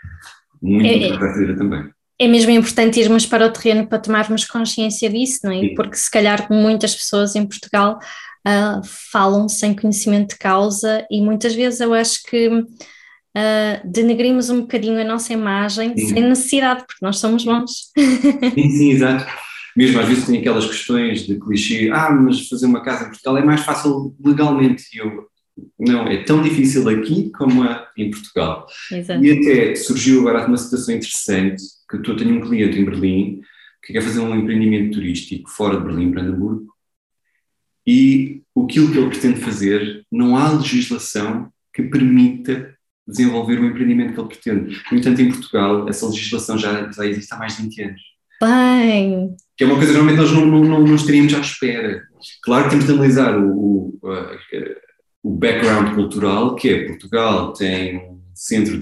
muita 0.62 0.88
é, 0.88 1.10
é. 1.10 1.56
também 1.56 1.92
é 2.20 2.28
mesmo 2.28 2.52
importante 2.52 3.00
irmos 3.00 3.26
para 3.26 3.46
o 3.46 3.52
terreno 3.52 3.88
para 3.88 4.00
tomarmos 4.00 4.44
consciência 4.46 5.10
disso, 5.10 5.42
não 5.44 5.52
é? 5.52 5.60
Sim. 5.60 5.76
Porque 5.76 5.96
se 5.96 6.10
calhar 6.10 6.48
muitas 6.52 6.96
pessoas 6.96 7.36
em 7.36 7.46
Portugal 7.46 8.00
uh, 8.48 8.82
falam 9.12 9.48
sem 9.48 9.76
conhecimento 9.76 10.30
de 10.30 10.40
causa 10.40 11.06
e 11.12 11.22
muitas 11.22 11.54
vezes 11.54 11.80
eu 11.80 11.94
acho 11.94 12.24
que 12.24 12.48
uh, 12.48 12.66
denegrimos 13.86 14.50
um 14.50 14.62
bocadinho 14.62 15.00
a 15.00 15.04
nossa 15.04 15.32
imagem 15.32 15.96
sim. 15.96 16.08
sem 16.08 16.24
necessidade, 16.24 16.86
porque 16.88 17.06
nós 17.06 17.20
somos 17.20 17.46
bons. 17.46 17.92
Sim, 17.96 18.70
sim, 18.72 18.92
exato. 18.92 19.26
Mesmo 19.78 20.00
às 20.00 20.08
vezes 20.08 20.26
tem 20.26 20.40
aquelas 20.40 20.66
questões 20.66 21.28
de 21.28 21.40
clichê, 21.40 21.92
ah, 21.94 22.10
mas 22.10 22.50
fazer 22.50 22.66
uma 22.66 22.82
casa 22.82 23.04
em 23.04 23.10
Portugal 23.10 23.38
é 23.38 23.46
mais 23.46 23.62
fácil 23.62 24.16
legalmente. 24.26 24.86
E 24.92 24.98
eu, 24.98 25.28
não, 25.78 26.08
é 26.08 26.24
tão 26.24 26.42
difícil 26.42 26.90
aqui 26.90 27.30
como 27.30 27.64
é 27.64 27.88
em 27.96 28.10
Portugal. 28.10 28.66
Exato. 28.92 29.24
E 29.24 29.32
até 29.32 29.76
surgiu 29.76 30.22
agora 30.22 30.48
uma 30.48 30.58
situação 30.58 30.96
interessante 30.96 31.62
que 31.88 32.10
eu 32.10 32.18
tenho 32.18 32.36
um 32.36 32.42
cliente 32.42 32.80
em 32.80 32.86
Berlim 32.86 33.42
que 33.86 33.94
quer 33.94 34.02
fazer 34.02 34.20
um 34.20 34.36
empreendimento 34.36 34.96
turístico 34.96 35.48
fora 35.50 35.78
de 35.78 35.84
Berlim, 35.86 36.10
Brandenburgo, 36.10 36.74
e 37.86 38.42
aquilo 38.58 38.92
que 38.92 38.98
ele 38.98 39.10
pretende 39.10 39.40
fazer, 39.40 40.04
não 40.12 40.36
há 40.36 40.52
legislação 40.52 41.50
que 41.72 41.84
permita 41.84 42.76
desenvolver 43.08 43.60
o 43.60 43.66
empreendimento 43.66 44.14
que 44.14 44.20
ele 44.20 44.28
pretende. 44.28 44.82
No 44.92 44.98
entanto, 44.98 45.22
em 45.22 45.30
Portugal, 45.30 45.88
essa 45.88 46.08
legislação 46.08 46.58
já, 46.58 46.92
já 46.92 47.06
existe 47.06 47.34
há 47.34 47.38
mais 47.38 47.56
de 47.56 47.64
20 47.64 47.82
anos. 47.84 48.17
Bem. 48.42 49.36
Que 49.56 49.64
é 49.64 49.68
uma 49.68 49.76
coisa 49.76 49.92
que 49.92 49.98
normalmente 49.98 50.22
nós 50.22 50.32
não, 50.32 50.46
não, 50.46 50.64
não, 50.64 50.88
não 50.88 50.96
estaríamos 50.96 51.34
à 51.34 51.40
espera. 51.40 52.04
Claro 52.44 52.66
que 52.66 52.70
temos 52.72 52.86
de 52.86 52.92
analisar 52.92 53.38
o, 53.38 53.50
o, 53.52 54.00
o 55.24 55.36
background 55.36 55.96
cultural, 55.96 56.56
que 56.56 56.70
é 56.70 56.86
Portugal 56.86 57.54
tem 57.54 57.98
um 57.98 58.22
centro 58.36 58.78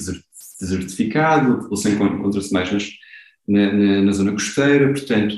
desertificado, 0.60 1.54
a 1.54 1.58
população 1.58 1.92
encontra-se 1.92 2.54
mais 2.54 2.72
nas, 2.72 2.90
na, 3.48 3.72
na, 3.72 4.02
na, 4.02 4.12
zona 4.12 4.32
costeira, 4.32 4.90
portanto, 4.92 5.36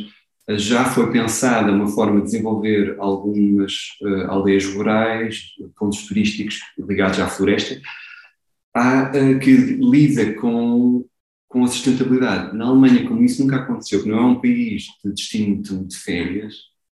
já 0.51 0.85
foi 0.85 1.11
pensada 1.11 1.71
uma 1.71 1.87
forma 1.87 2.19
de 2.19 2.25
desenvolver 2.25 2.95
algumas 2.99 3.73
uh, 4.01 4.31
aldeias 4.31 4.65
rurais, 4.65 5.53
pontos 5.77 6.07
turísticos 6.07 6.59
ligados 6.77 7.19
à 7.19 7.27
floresta, 7.27 7.79
há, 8.73 9.11
uh, 9.11 9.39
que 9.39 9.51
lida 9.51 10.33
com, 10.33 11.05
com 11.47 11.63
a 11.63 11.67
sustentabilidade. 11.67 12.55
Na 12.55 12.65
Alemanha, 12.65 13.07
como 13.07 13.23
isso 13.23 13.41
nunca 13.41 13.57
aconteceu, 13.57 14.03
que 14.03 14.09
não 14.09 14.17
é 14.17 14.25
um 14.25 14.41
país 14.41 14.85
de 15.03 15.13
destino 15.13 15.61
de, 15.61 15.97
férias, 15.97 16.55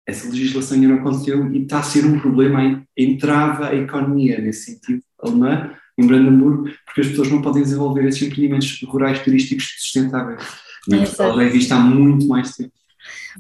essa 0.07 0.29
legislação 0.29 0.77
ainda 0.77 0.89
não 0.89 0.97
aconteceu 0.97 1.53
e 1.53 1.63
está 1.63 1.81
a 1.81 1.83
ser 1.83 2.07
um 2.07 2.19
problema, 2.19 2.83
entrava 2.97 3.69
a 3.69 3.75
economia 3.75 4.41
nesse 4.41 4.73
sentido 4.73 5.03
alemã, 5.21 5.71
em 5.99 6.07
Brandenburgo, 6.07 6.71
porque 6.87 7.01
as 7.03 7.09
pessoas 7.09 7.31
não 7.31 7.43
podem 7.43 7.63
desenvolver 7.63 8.07
esses 8.07 8.23
empreendimentos 8.23 8.81
rurais 8.85 9.21
turísticos 9.23 9.75
sustentáveis. 9.79 10.43
Na 10.87 10.99
Portugal 10.99 11.37
já 11.37 11.45
existe 11.45 11.73
há 11.73 11.79
muito 11.79 12.27
mais 12.27 12.57
tempo. 12.57 12.73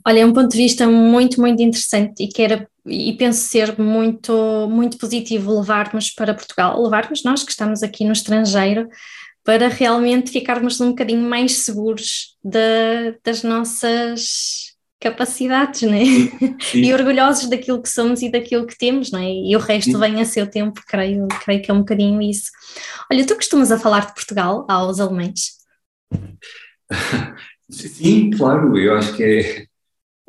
Olha, 0.04 0.20
é 0.20 0.26
um 0.26 0.32
ponto 0.32 0.50
de 0.50 0.56
vista 0.56 0.86
muito, 0.86 1.40
muito 1.40 1.62
interessante 1.62 2.24
e 2.24 2.28
que 2.28 2.42
era, 2.42 2.68
e 2.86 3.12
penso 3.14 3.40
ser 3.40 3.78
muito, 3.78 4.68
muito 4.70 4.98
positivo 4.98 5.58
levarmos 5.58 6.10
para 6.10 6.34
Portugal, 6.34 6.82
levarmos 6.82 7.22
nós 7.24 7.42
que 7.42 7.50
estamos 7.50 7.82
aqui 7.82 8.04
no 8.04 8.12
estrangeiro, 8.12 8.88
para 9.48 9.68
realmente 9.68 10.30
ficarmos 10.30 10.78
um 10.78 10.90
bocadinho 10.90 11.26
mais 11.26 11.60
seguros 11.60 12.36
de, 12.44 13.18
das 13.24 13.42
nossas 13.42 14.74
capacidades, 15.00 15.88
né? 15.88 16.02
e 16.74 16.92
orgulhosos 16.92 17.48
daquilo 17.48 17.80
que 17.80 17.88
somos 17.88 18.20
e 18.20 18.30
daquilo 18.30 18.66
que 18.66 18.76
temos, 18.76 19.10
não 19.10 19.18
é? 19.18 19.32
E 19.32 19.56
o 19.56 19.58
resto 19.58 19.92
sim. 19.92 19.98
vem 19.98 20.20
a 20.20 20.26
seu 20.26 20.46
tempo, 20.46 20.82
creio, 20.86 21.26
creio 21.42 21.62
que 21.62 21.70
é 21.70 21.72
um 21.72 21.78
bocadinho 21.78 22.20
isso. 22.20 22.50
Olha, 23.10 23.26
tu 23.26 23.34
costumas 23.36 23.72
a 23.72 23.78
falar 23.78 24.08
de 24.08 24.12
Portugal 24.12 24.66
aos 24.68 25.00
alemães? 25.00 25.56
Sim, 27.70 28.30
claro, 28.30 28.76
eu 28.76 28.96
acho 28.96 29.16
que 29.16 29.66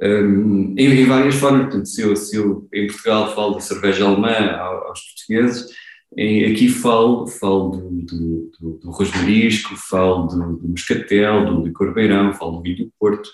é 0.01 0.07
um, 0.07 0.75
em, 0.77 1.01
em, 1.01 1.05
várias 1.05 1.35
formas. 1.35 1.63
Portanto, 1.63 1.87
se 1.87 2.01
eu, 2.01 2.15
se 2.15 2.37
eu 2.37 2.69
em 2.73 2.87
Portugal 2.87 3.35
falo 3.35 3.57
de 3.57 3.65
cerveja 3.65 4.05
alemã 4.05 4.51
aos 4.55 5.01
portugueses, 5.01 5.73
aqui 6.13 6.69
falo, 6.69 7.27
falo 7.27 7.69
do, 7.69 7.89
do, 7.89 8.51
do, 8.59 8.79
do 8.79 9.77
falo 9.77 10.27
do, 10.27 10.57
do 10.57 10.69
moscatel, 10.69 11.45
do 11.45 11.63
licor 11.65 11.93
beirão, 11.93 12.33
falo 12.33 12.57
do 12.57 12.61
vinho 12.61 12.85
do 12.85 12.93
Porto. 12.99 13.29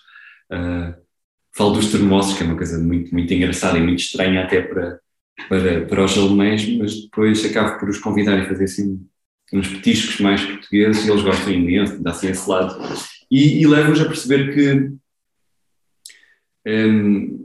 Uh, 0.51 0.93
falo 1.55 1.71
dos 1.71 1.91
termossos, 1.91 2.38
que 2.38 2.43
é 2.43 2.45
uma 2.45 2.57
coisa 2.57 2.77
muito, 2.77 3.13
muito 3.13 3.33
engraçada 3.33 3.77
e 3.77 3.81
muito 3.81 3.99
estranha 3.99 4.43
até 4.43 4.61
para, 4.61 4.99
para, 5.47 5.85
para 5.85 6.03
os 6.03 6.17
alemães, 6.17 6.67
mas 6.77 7.01
depois 7.03 7.43
acabo 7.45 7.79
por 7.79 7.89
os 7.89 7.97
convidar 7.97 8.39
a 8.39 8.47
fazer 8.47 8.65
assim 8.65 9.05
uns 9.53 9.67
petiscos 9.69 10.19
mais 10.19 10.43
portugueses 10.43 11.05
e 11.05 11.09
eles 11.09 11.23
gostam 11.23 11.53
imenso, 11.53 12.01
dá 12.01 12.11
assim 12.11 12.27
esse 12.27 12.49
lado. 12.49 12.77
E, 13.31 13.61
e 13.61 13.67
levo-os 13.67 14.01
a 14.01 14.05
perceber 14.05 14.53
que 14.53 14.91
um, 16.67 17.44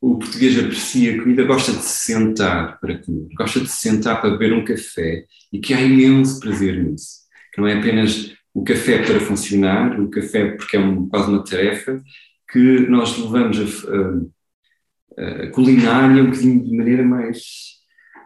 o 0.00 0.18
português 0.18 0.58
aprecia 0.58 1.14
a 1.14 1.18
comida, 1.18 1.44
gosta 1.44 1.72
de 1.72 1.82
se 1.82 2.12
sentar 2.12 2.80
para 2.80 2.98
comer, 2.98 3.28
gosta 3.36 3.60
de 3.60 3.68
se 3.68 3.76
sentar 3.76 4.20
para 4.20 4.30
beber 4.30 4.54
um 4.54 4.64
café 4.64 5.26
e 5.52 5.58
que 5.58 5.74
há 5.74 5.80
imenso 5.80 6.40
prazer 6.40 6.82
nisso. 6.82 7.20
Que 7.52 7.60
não 7.60 7.68
é 7.68 7.78
apenas 7.78 8.34
o 8.54 8.64
café 8.64 9.04
para 9.04 9.20
funcionar, 9.20 10.00
o 10.00 10.08
café 10.08 10.52
porque 10.52 10.76
é 10.76 10.80
um, 10.80 11.06
quase 11.06 11.28
uma 11.28 11.44
tarefa, 11.44 12.02
que 12.50 12.80
nós 12.88 13.16
levamos 13.18 13.58
a, 13.58 15.22
a, 15.22 15.42
a 15.44 15.50
culinária 15.50 16.22
um 16.22 16.26
bocadinho 16.26 16.64
de 16.64 16.76
maneira 16.76 17.02
mais, 17.02 17.42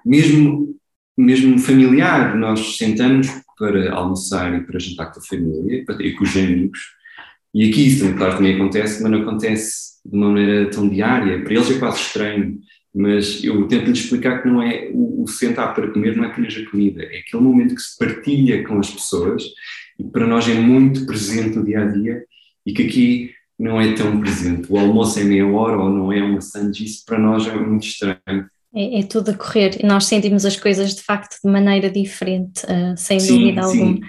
mesmo, 0.06 0.76
mesmo 1.16 1.58
familiar. 1.58 2.36
Nós 2.36 2.76
sentamos 2.76 3.26
para 3.58 3.92
almoçar 3.92 4.54
e 4.54 4.64
para 4.64 4.78
jantar 4.78 5.12
com 5.12 5.18
a 5.18 5.22
família 5.22 5.84
e 6.00 6.12
com 6.12 6.24
os 6.24 6.36
amigos. 6.36 6.78
E 7.52 7.68
aqui 7.68 7.86
isso 7.88 8.14
claro, 8.14 8.36
também 8.36 8.54
acontece, 8.54 9.02
mas 9.02 9.10
não 9.10 9.22
acontece 9.22 9.93
de 10.04 10.16
uma 10.16 10.28
maneira 10.28 10.70
tão 10.70 10.88
diária. 10.88 11.42
Para 11.42 11.54
eles 11.54 11.70
é 11.70 11.78
quase 11.78 12.00
estranho, 12.00 12.58
mas 12.94 13.42
eu 13.42 13.66
tento-lhes 13.66 14.00
explicar 14.00 14.42
que 14.42 14.48
não 14.48 14.62
é 14.62 14.90
o, 14.92 15.22
o, 15.22 15.26
sentar 15.26 15.74
para 15.74 15.90
comer, 15.90 16.16
não 16.16 16.24
é 16.24 16.28
apenas 16.28 16.56
a 16.56 16.70
comida, 16.70 17.02
é 17.02 17.18
aquele 17.18 17.42
momento 17.42 17.74
que 17.74 17.82
se 17.82 17.98
partilha 17.98 18.64
com 18.64 18.78
as 18.78 18.90
pessoas 18.90 19.42
e 19.98 20.04
para 20.04 20.26
nós 20.26 20.48
é 20.48 20.54
muito 20.54 21.04
presente 21.06 21.56
no 21.56 21.64
dia 21.64 21.82
a 21.82 21.86
dia 21.86 22.24
e 22.64 22.72
que 22.72 22.82
aqui 22.82 23.30
não 23.58 23.80
é 23.80 23.92
tão 23.94 24.20
presente. 24.20 24.66
O 24.70 24.78
almoço 24.78 25.18
é 25.18 25.24
meia 25.24 25.46
hora 25.46 25.78
ou 25.78 25.90
não 25.90 26.12
é 26.12 26.22
uma 26.22 26.40
sandes, 26.40 26.88
isso 26.88 27.04
para 27.04 27.18
nós 27.18 27.46
é 27.46 27.54
muito 27.54 27.86
estranho. 27.86 28.48
É, 28.74 29.00
é, 29.00 29.02
tudo 29.04 29.30
a 29.30 29.34
correr 29.34 29.78
nós 29.84 30.04
sentimos 30.06 30.44
as 30.44 30.56
coisas 30.56 30.94
de 30.94 31.02
facto 31.02 31.36
de 31.44 31.50
maneira 31.50 31.88
diferente, 31.88 32.64
uh, 32.64 32.96
sem 32.96 33.20
sim, 33.20 33.38
dúvida 33.38 33.62
sim. 33.64 34.00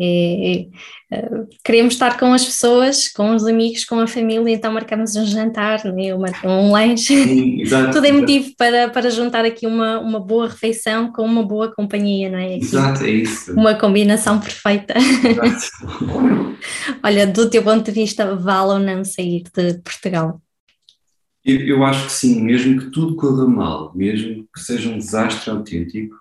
É, 0.00 0.66
é, 1.12 1.30
queremos 1.64 1.94
estar 1.94 2.18
com 2.18 2.32
as 2.32 2.44
pessoas, 2.44 3.08
com 3.08 3.34
os 3.34 3.46
amigos, 3.46 3.84
com 3.84 4.00
a 4.00 4.06
família, 4.06 4.52
então 4.52 4.72
marcamos 4.72 5.14
um 5.14 5.24
jantar, 5.24 5.84
né? 5.84 6.12
um 6.44 6.72
lanche. 6.72 7.14
Exato, 7.62 7.92
Tudo 7.92 8.06
é 8.06 8.12
motivo 8.12 8.50
para, 8.58 8.88
para 8.88 9.10
juntar 9.10 9.44
aqui 9.44 9.66
uma, 9.66 10.00
uma 10.00 10.18
boa 10.18 10.48
refeição 10.48 11.12
com 11.12 11.24
uma 11.24 11.44
boa 11.44 11.72
companhia, 11.72 12.28
não 12.28 12.38
é? 12.38 12.56
Aqui, 12.56 12.64
exato, 12.64 13.04
é 13.04 13.10
isso. 13.10 13.52
Uma 13.52 13.74
combinação 13.74 14.40
perfeita. 14.40 14.94
Olha, 17.02 17.26
do 17.26 17.48
teu 17.48 17.62
ponto 17.62 17.84
de 17.84 17.92
vista, 17.92 18.34
vale 18.34 18.72
ou 18.72 18.78
não 18.78 19.04
sair 19.04 19.44
de 19.54 19.74
Portugal? 19.82 20.40
Eu, 21.44 21.60
eu 21.60 21.84
acho 21.84 22.06
que 22.06 22.12
sim, 22.12 22.42
mesmo 22.42 22.80
que 22.80 22.90
tudo 22.90 23.16
corra 23.16 23.46
mal, 23.46 23.92
mesmo 23.94 24.48
que 24.52 24.60
seja 24.60 24.88
um 24.88 24.98
desastre 24.98 25.50
autêntico, 25.50 26.16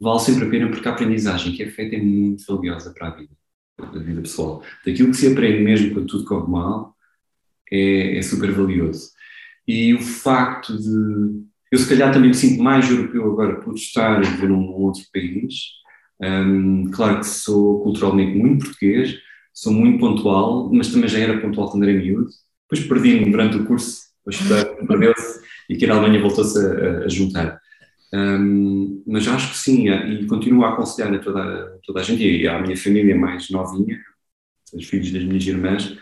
vale 0.00 0.20
sempre 0.20 0.46
a 0.46 0.50
pena 0.50 0.70
porque 0.70 0.88
a 0.88 0.92
aprendizagem 0.92 1.52
que 1.54 1.62
é 1.62 1.70
feita 1.70 1.96
é 1.96 2.02
muito 2.02 2.44
valiosa 2.46 2.92
para 2.92 3.08
a 3.08 3.10
vida, 3.10 3.34
a 3.78 3.98
vida 3.98 4.22
pessoal. 4.22 4.62
Daquilo 4.84 5.10
que 5.10 5.16
se 5.16 5.30
aprende 5.30 5.62
mesmo 5.62 5.92
quando 5.92 6.06
tudo 6.06 6.24
corre 6.24 6.50
mal 6.50 6.96
é, 7.70 8.18
é 8.18 8.22
super 8.22 8.50
valioso. 8.52 9.10
E 9.66 9.94
o 9.94 10.00
facto 10.00 10.76
de. 10.76 11.44
Eu, 11.70 11.78
se 11.78 11.88
calhar, 11.88 12.12
também 12.12 12.30
me 12.30 12.34
sinto 12.34 12.60
mais 12.62 12.90
europeu 12.90 13.30
agora 13.30 13.60
por 13.60 13.74
estar 13.74 14.16
a 14.16 14.20
viver 14.20 14.48
num 14.48 14.66
outro 14.72 15.02
país. 15.12 15.54
Um, 16.20 16.90
claro 16.90 17.20
que 17.20 17.26
sou 17.26 17.80
culturalmente 17.82 18.36
muito 18.36 18.64
português, 18.66 19.16
sou 19.54 19.72
muito 19.72 20.00
pontual, 20.00 20.68
mas 20.72 20.88
também 20.92 21.08
já 21.08 21.18
era 21.18 21.40
pontual 21.40 21.70
quando 21.70 21.84
era 21.84 21.98
miúdo. 21.98 22.28
Depois 22.68 22.88
perdi-me 22.88 23.30
durante 23.30 23.56
o 23.56 23.64
curso, 23.64 24.02
perdeu-se 24.86 25.40
e 25.68 25.76
que 25.76 25.86
na 25.86 25.94
Alemanha 25.94 26.20
voltou-se 26.20 26.58
a, 26.58 27.04
a 27.04 27.08
juntar. 27.08 27.59
Um, 28.12 29.02
mas 29.06 29.28
acho 29.28 29.50
que 29.50 29.58
sim, 29.58 29.88
e 29.88 30.26
continuo 30.26 30.64
a 30.64 30.70
aconselhar 30.70 31.14
a 31.14 31.18
toda, 31.18 31.78
toda 31.84 32.00
a 32.00 32.02
gente, 32.02 32.22
e 32.22 32.46
à 32.48 32.60
minha 32.60 32.76
família 32.76 33.16
mais 33.16 33.50
novinha, 33.50 33.98
os 34.74 34.84
filhos 34.86 35.12
das 35.12 35.22
minhas 35.24 35.46
irmãs, 35.46 35.96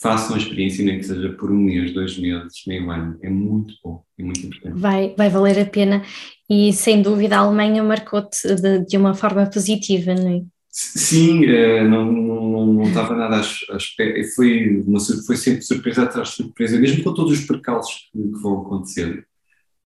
façam 0.00 0.34
a 0.34 0.38
experiência, 0.38 0.84
nem 0.84 0.98
que 0.98 1.06
seja 1.06 1.32
por 1.34 1.50
um 1.50 1.56
mês, 1.56 1.92
dois 1.92 2.18
meses, 2.18 2.62
meio 2.66 2.90
ano. 2.90 3.16
É 3.22 3.30
muito 3.30 3.74
bom, 3.82 4.02
é 4.18 4.22
muito 4.22 4.46
importante. 4.46 4.80
Vai, 4.80 5.14
vai 5.16 5.30
valer 5.30 5.60
a 5.60 5.64
pena 5.64 6.02
e 6.50 6.72
sem 6.72 7.00
dúvida 7.00 7.36
a 7.36 7.40
Alemanha 7.40 7.82
marcou-te 7.82 8.54
de, 8.56 8.84
de 8.84 8.96
uma 8.96 9.14
forma 9.14 9.46
positiva, 9.46 10.14
não 10.14 10.28
é? 10.28 10.42
Sim, 10.74 11.44
eh, 11.44 11.84
não, 11.86 12.10
não, 12.10 12.66
não 12.66 12.82
estava 12.84 13.14
nada 13.14 13.36
à 13.36 13.76
espera, 13.76 14.24
foi, 14.34 14.80
uma, 14.80 14.98
foi 14.98 15.36
sempre 15.36 15.60
surpresa 15.60 16.04
atrás 16.04 16.28
de 16.28 16.36
surpresa, 16.36 16.80
mesmo 16.80 17.04
com 17.04 17.12
todos 17.12 17.38
os 17.38 17.46
percalços 17.46 18.08
que, 18.10 18.18
que 18.18 18.38
vão 18.40 18.62
acontecer, 18.62 19.26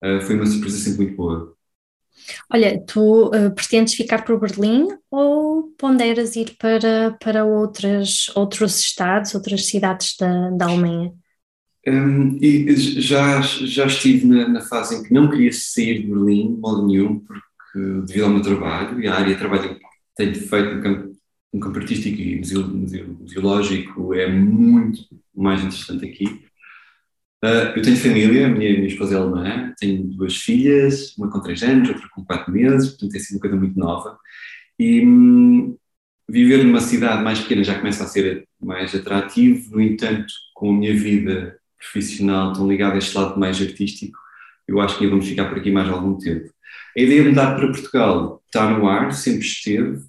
eh, 0.03 0.21
foi 0.21 0.35
uma 0.35 0.45
surpresa 0.45 0.77
sempre 0.77 1.05
muito 1.05 1.17
boa. 1.17 1.55
Olha, 2.51 2.82
tu 2.86 3.28
uh, 3.28 3.54
pretendes 3.54 3.93
ficar 3.93 4.23
por 4.23 4.39
Berlim 4.39 4.88
ou 5.12 5.73
ponderas 5.78 6.36
ir 6.36 6.56
para, 6.58 7.15
para 7.21 7.45
outras, 7.45 8.30
outros 8.36 8.80
estados, 8.80 9.36
outras 9.36 9.67
cidades 9.67 10.15
da, 10.19 10.49
da 10.51 10.65
Alemanha? 10.65 11.13
Um, 11.88 12.38
e 12.41 12.75
já, 12.99 13.41
já 13.41 13.86
estive 13.86 14.25
na, 14.25 14.47
na, 14.47 14.62
fase 14.62 14.95
em 14.95 15.04
que 15.04 15.13
não 15.13 15.30
queria 15.30 15.54
sair 15.54 16.01
de 16.01 16.08
Berlim, 16.08 16.56
de 16.56 16.60
modo 16.60 16.88
nenhum, 16.88 17.19
porque 17.19 17.80
devido 18.08 18.23
ao 18.23 18.32
meu 18.32 18.41
trabalho 18.41 18.99
e 18.99 19.08
à 19.08 19.13
área 19.13 19.34
de 19.34 19.39
trabalho 19.39 19.75
que 19.75 19.82
tenho 20.15 20.34
feito 20.34 20.75
no 20.75 20.82
campo, 20.82 21.15
no 21.54 21.60
campo 21.60 21.78
artístico 21.78 22.19
e 22.19 22.41
museológico 23.19 24.13
é 24.15 24.28
muito 24.28 25.01
mais 25.34 25.62
interessante 25.62 26.06
aqui. 26.06 26.45
Uh, 27.45 27.77
eu 27.77 27.81
tenho 27.84 27.95
família, 27.95 28.49
minha, 28.49 28.73
minha 28.73 28.88
esposa 28.88 29.13
é 29.13 29.17
alemã, 29.19 29.71
tenho 29.77 30.03
duas 30.03 30.36
filhas, 30.36 31.15
uma 31.15 31.29
com 31.29 31.39
três 31.39 31.62
anos, 31.62 31.89
outra 31.89 32.10
com 32.10 32.25
quatro 32.25 32.51
meses, 32.51 32.89
portanto 32.89 33.12
tem 33.12 33.19
sido 33.19 33.36
uma 33.36 33.41
coisa 33.41 33.55
muito 33.55 33.77
nova. 33.77 34.17
E 34.79 35.05
hum, 35.05 35.77
viver 36.27 36.63
numa 36.63 36.81
cidade 36.81 37.23
mais 37.23 37.39
pequena 37.41 37.63
já 37.63 37.77
começa 37.77 38.03
a 38.03 38.08
ser 38.08 38.47
mais 38.60 38.95
atrativo, 38.95 39.75
no 39.75 39.81
entanto, 39.81 40.34
com 40.55 40.71
a 40.71 40.73
minha 40.73 40.95
vida 40.95 41.55
profissional 41.77 42.51
tão 42.51 42.67
ligada 42.67 42.95
a 42.95 42.97
este 42.97 43.15
lado 43.15 43.39
mais 43.39 43.62
artístico, 43.62 44.17
eu 44.67 44.81
acho 44.81 44.97
que 44.97 45.05
vamos 45.05 45.27
ficar 45.27 45.45
por 45.47 45.60
aqui 45.60 45.69
mais 45.69 45.88
algum 45.88 46.17
tempo. 46.17 46.49
A 46.97 47.01
ideia 47.01 47.21
de 47.21 47.29
mudar 47.29 47.55
para 47.55 47.67
Portugal 47.67 48.41
está 48.47 48.67
no 48.71 48.89
ar, 48.89 49.13
sempre 49.13 49.45
esteve, 49.45 50.01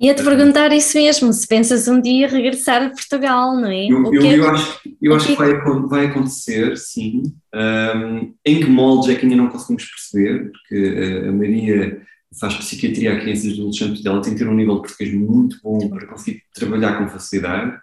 Ia-te 0.00 0.22
perguntar 0.22 0.72
isso 0.72 0.96
mesmo, 0.96 1.32
se 1.32 1.46
pensas 1.46 1.88
um 1.88 2.00
dia 2.00 2.28
regressar 2.28 2.84
a 2.84 2.90
Portugal, 2.90 3.56
não 3.56 3.68
é? 3.68 3.86
Eu, 3.86 4.14
eu, 4.14 4.22
é 4.22 4.38
eu 4.38 4.50
acho, 4.50 4.80
eu 5.02 5.14
acho 5.14 5.26
que, 5.26 5.32
que 5.32 5.38
vai, 5.38 5.54
vai, 5.88 6.06
acontecer, 6.06 6.76
sim. 6.76 7.22
Um, 7.52 8.32
em 8.46 8.60
que 8.60 8.66
moldes 8.66 9.08
é 9.08 9.16
que 9.16 9.26
ainda 9.26 9.36
não 9.36 9.48
conseguimos 9.48 9.84
perceber, 9.86 10.52
porque 10.52 11.26
a 11.26 11.32
Maria 11.32 12.00
faz 12.38 12.54
psiquiatria 12.54 13.14
a 13.14 13.20
crianças 13.20 13.44
e 13.44 13.52
adolescentes 13.54 14.02
dela, 14.02 14.22
tem 14.22 14.34
que 14.34 14.38
ter 14.38 14.48
um 14.48 14.54
nível 14.54 14.76
de 14.76 14.82
português 14.82 15.12
muito 15.12 15.58
bom 15.62 15.88
para 15.88 16.06
conseguir 16.06 16.42
trabalhar 16.54 16.98
com 16.98 17.08
facilidade. 17.08 17.76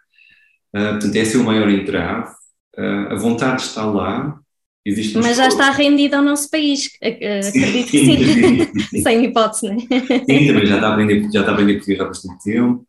Uh, 0.73 0.91
portanto, 0.91 1.15
esse 1.15 1.35
é 1.35 1.39
o 1.39 1.43
maior 1.43 1.69
entrave. 1.69 2.31
Uh, 2.77 3.11
a 3.11 3.15
vontade 3.15 3.61
está 3.61 3.85
lá, 3.85 4.39
Existe 4.85 5.17
Mas 5.17 5.37
já 5.37 5.47
está 5.47 5.71
rendido 5.71 6.15
ao 6.15 6.21
nosso 6.21 6.49
país, 6.49 6.91
acredito 7.01 7.89
que 7.89 8.05
sim, 8.05 8.69
sim. 8.91 9.01
sem 9.01 9.25
hipótese, 9.25 9.67
não 9.67 9.73
é? 9.73 9.79
Sim, 9.79 10.47
também 10.47 10.65
já 10.67 10.75
está 10.75 10.89
a 10.89 10.91
aprender, 10.91 11.21
já 11.23 11.39
está 11.39 11.51
a 11.51 11.53
aprender 11.53 11.73
português 11.73 11.99
há 11.99 12.05
bastante 12.05 12.43
tempo, 12.43 12.85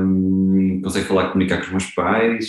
um, 0.00 0.80
consegue 0.84 1.06
falar, 1.06 1.30
comunicar 1.30 1.56
com 1.56 1.64
os 1.64 1.70
meus 1.70 1.86
pais, 1.86 2.46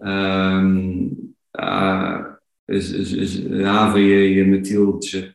um, 0.00 1.32
a, 1.56 2.36
a 2.70 3.84
Ava 3.84 4.00
e 4.00 4.40
a 4.40 4.46
Matilde, 4.46 5.34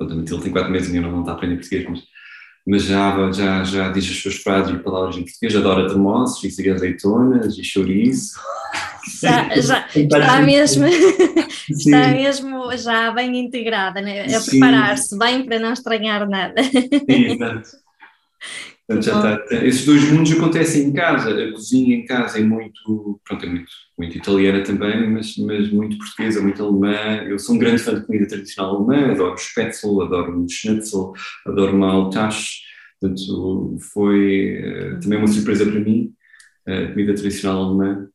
a 0.00 0.04
Matilde 0.04 0.44
tem 0.44 0.52
quatro 0.52 0.70
meses 0.70 0.88
e 0.88 0.96
ainda 0.96 1.08
não 1.08 1.20
está 1.20 1.32
a 1.32 1.34
aprender 1.34 1.56
português, 1.56 1.84
mas, 1.90 2.02
mas 2.64 2.82
já, 2.84 3.08
Ava 3.08 3.32
já, 3.32 3.64
já 3.64 3.88
diz 3.88 4.08
as 4.08 4.18
suas 4.18 4.36
frases 4.36 4.72
e 4.72 4.78
palavras 4.78 5.16
em 5.16 5.24
português, 5.24 5.56
adora 5.56 5.88
termossos 5.88 6.58
e 6.60 6.70
azeitonas 6.70 7.58
e 7.58 7.64
chouriço. 7.64 8.38
Já, 9.20 9.48
já 9.60 9.86
está 9.94 10.42
mesmo, 10.42 10.84
está 11.72 12.08
mesmo 12.08 12.76
já 12.76 13.10
bem 13.10 13.38
integrada, 13.38 14.00
né? 14.00 14.34
a 14.34 14.40
preparar-se 14.40 15.18
bem 15.18 15.44
para 15.44 15.58
não 15.58 15.72
estranhar 15.72 16.28
nada. 16.28 16.62
Sim, 16.62 17.24
exato. 17.32 17.70
Portanto, 18.86 19.04
já 19.04 19.36
está, 19.36 19.64
esses 19.64 19.86
dois 19.86 20.10
mundos 20.10 20.32
acontecem 20.32 20.88
em 20.88 20.92
casa, 20.92 21.30
a 21.30 21.52
cozinha 21.52 21.96
em 21.96 22.04
casa 22.04 22.38
é 22.38 22.42
muito, 22.42 23.20
pronto, 23.24 23.46
é 23.46 23.48
muito, 23.48 23.70
muito 23.96 24.18
italiana 24.18 24.62
também, 24.62 25.08
mas, 25.08 25.36
mas 25.38 25.70
muito 25.70 25.96
portuguesa, 25.98 26.42
muito 26.42 26.62
alemã. 26.62 27.22
Eu 27.24 27.38
sou 27.38 27.54
um 27.54 27.58
grande 27.58 27.80
fã 27.80 27.94
de 27.94 28.04
comida 28.04 28.26
tradicional 28.26 28.76
alemã, 28.76 29.12
adoro 29.12 29.38
spätzle, 29.38 30.02
adoro 30.02 30.36
um 30.36 30.48
schnitzel, 30.48 31.12
adoro 31.46 31.78
maltache, 31.78 32.60
portanto 33.00 33.76
foi 33.92 34.58
uh, 34.60 35.00
também 35.00 35.18
uma 35.18 35.28
surpresa 35.28 35.64
para 35.64 35.80
mim, 35.80 36.12
a 36.66 36.88
comida 36.88 37.14
tradicional 37.14 37.64
alemã 37.64 38.08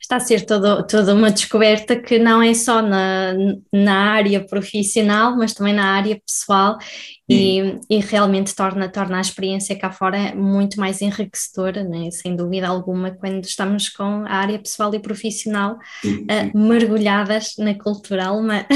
está 0.00 0.16
a 0.16 0.20
ser 0.20 0.44
todo, 0.44 0.86
toda 0.86 1.14
uma 1.14 1.30
descoberta 1.30 1.96
que 1.96 2.18
não 2.18 2.42
é 2.42 2.52
só 2.54 2.82
na, 2.82 3.34
na 3.72 4.12
área 4.12 4.44
profissional, 4.44 5.36
mas 5.36 5.54
também 5.54 5.72
na 5.72 5.86
área 5.86 6.20
pessoal 6.26 6.78
e, 7.28 7.78
e, 7.88 7.98
realmente 8.00 8.54
torna, 8.54 8.88
torna 8.88 9.18
a 9.18 9.20
experiência 9.20 9.78
cá 9.78 9.92
fora 9.92 10.34
muito 10.34 10.80
mais 10.80 11.00
enriquecedora, 11.00 11.84
né? 11.84 12.10
sem 12.10 12.34
dúvida 12.34 12.66
alguma, 12.66 13.12
quando 13.12 13.44
estamos 13.44 13.88
com 13.88 14.24
a 14.26 14.32
área 14.32 14.58
pessoal 14.58 14.92
e 14.94 14.98
profissional 14.98 15.78
uh, 16.04 16.58
mergulhadas 16.58 17.54
na 17.56 17.74
cultura 17.74 18.26
alemã. 18.26 18.66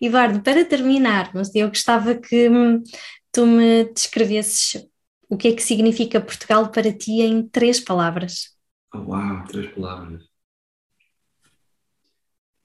Eduardo, 0.00 0.40
para 0.42 0.64
terminarmos, 0.64 1.54
eu 1.54 1.68
gostava 1.68 2.14
que 2.14 2.48
tu 3.32 3.46
me 3.46 3.84
descrevesses 3.92 4.86
o 5.28 5.36
que 5.36 5.48
é 5.48 5.52
que 5.52 5.62
significa 5.62 6.20
Portugal 6.20 6.70
para 6.70 6.92
ti 6.92 7.22
em 7.22 7.42
três 7.48 7.80
palavras. 7.80 8.51
Oh, 8.94 8.98
uau, 8.98 9.44
três 9.44 9.72
palavras. 9.72 10.22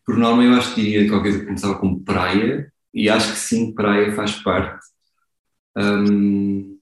Por 0.06 0.18
norma, 0.18 0.44
eu 0.44 0.54
acho 0.54 0.74
que 0.74 0.82
diria 0.82 1.10
qualquer 1.10 1.30
coisa 1.30 1.40
que 1.40 1.46
começava 1.46 1.80
com 1.80 2.04
praia, 2.04 2.72
e 2.94 3.10
acho 3.10 3.34
que 3.34 3.40
sim, 3.40 3.74
praia 3.74 4.14
faz 4.16 4.36
parte. 4.42 4.86
Um... 5.78 6.80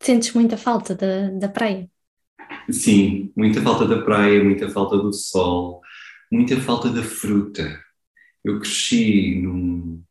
Sentes 0.00 0.32
muita 0.32 0.56
falta 0.56 0.94
da, 0.94 1.30
da 1.30 1.48
praia? 1.48 1.90
Sim, 2.70 3.32
muita 3.36 3.62
falta 3.62 3.86
da 3.86 4.02
praia, 4.02 4.42
muita 4.42 4.68
falta 4.68 4.96
do 4.96 5.12
sol, 5.12 5.80
muita 6.30 6.60
falta 6.60 6.90
da 6.90 7.02
fruta. 7.02 7.82
Eu 8.44 8.58
cresci 8.60 9.40
num, 9.42 10.02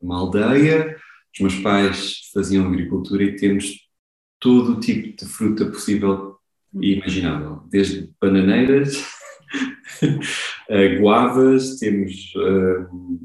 numa 0.00 0.18
aldeia, 0.18 0.96
os 1.34 1.40
meus 1.40 1.54
pais 1.56 2.30
faziam 2.32 2.66
agricultura 2.66 3.22
e 3.22 3.36
temos 3.36 3.88
todo 4.38 4.72
o 4.72 4.80
tipo 4.80 5.16
de 5.16 5.24
fruta 5.26 5.66
possível 5.66 6.38
e 6.80 6.94
imaginável, 6.94 7.62
desde 7.70 8.10
bananeiras, 8.20 9.04
guavas, 11.00 11.76
temos. 11.76 12.32
Um, 12.36 13.18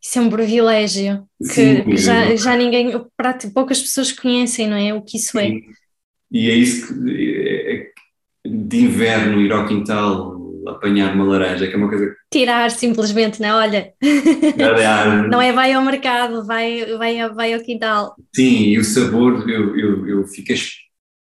isso 0.00 0.18
é 0.18 0.22
um 0.22 0.30
privilégio 0.30 1.26
que, 1.38 1.46
sim, 1.46 1.84
que 1.84 1.96
já, 1.96 2.36
já 2.36 2.56
ninguém, 2.56 2.92
poucas 3.52 3.80
pessoas 3.80 4.12
conhecem, 4.12 4.68
não 4.68 4.76
é? 4.76 4.94
O 4.94 5.02
que 5.02 5.16
isso 5.16 5.38
é. 5.38 5.48
sim. 5.48 5.56
é. 5.56 5.86
E 6.30 6.50
é 6.50 6.54
isso 6.54 7.04
que, 7.04 7.92
é, 8.44 8.48
de 8.48 8.76
inverno 8.78 9.40
ir 9.40 9.52
ao 9.52 9.66
quintal 9.66 10.36
apanhar 10.68 11.14
uma 11.14 11.24
laranja, 11.24 11.66
que 11.66 11.74
é 11.74 11.76
uma 11.76 11.88
coisa. 11.88 12.14
Tirar 12.30 12.70
simplesmente, 12.70 13.40
não 13.40 13.48
é? 13.48 13.54
Olha. 13.54 13.92
não 15.30 15.40
é 15.40 15.52
vai 15.52 15.72
ao 15.72 15.84
mercado, 15.84 16.44
vai, 16.44 16.84
vai, 16.96 17.28
vai 17.30 17.54
ao 17.54 17.60
quintal. 17.60 18.16
Sim, 18.34 18.64
e 18.70 18.78
o 18.78 18.84
sabor, 18.84 19.48
eu, 19.48 19.76
eu, 19.76 20.08
eu 20.08 20.26
fiquei 20.26 20.56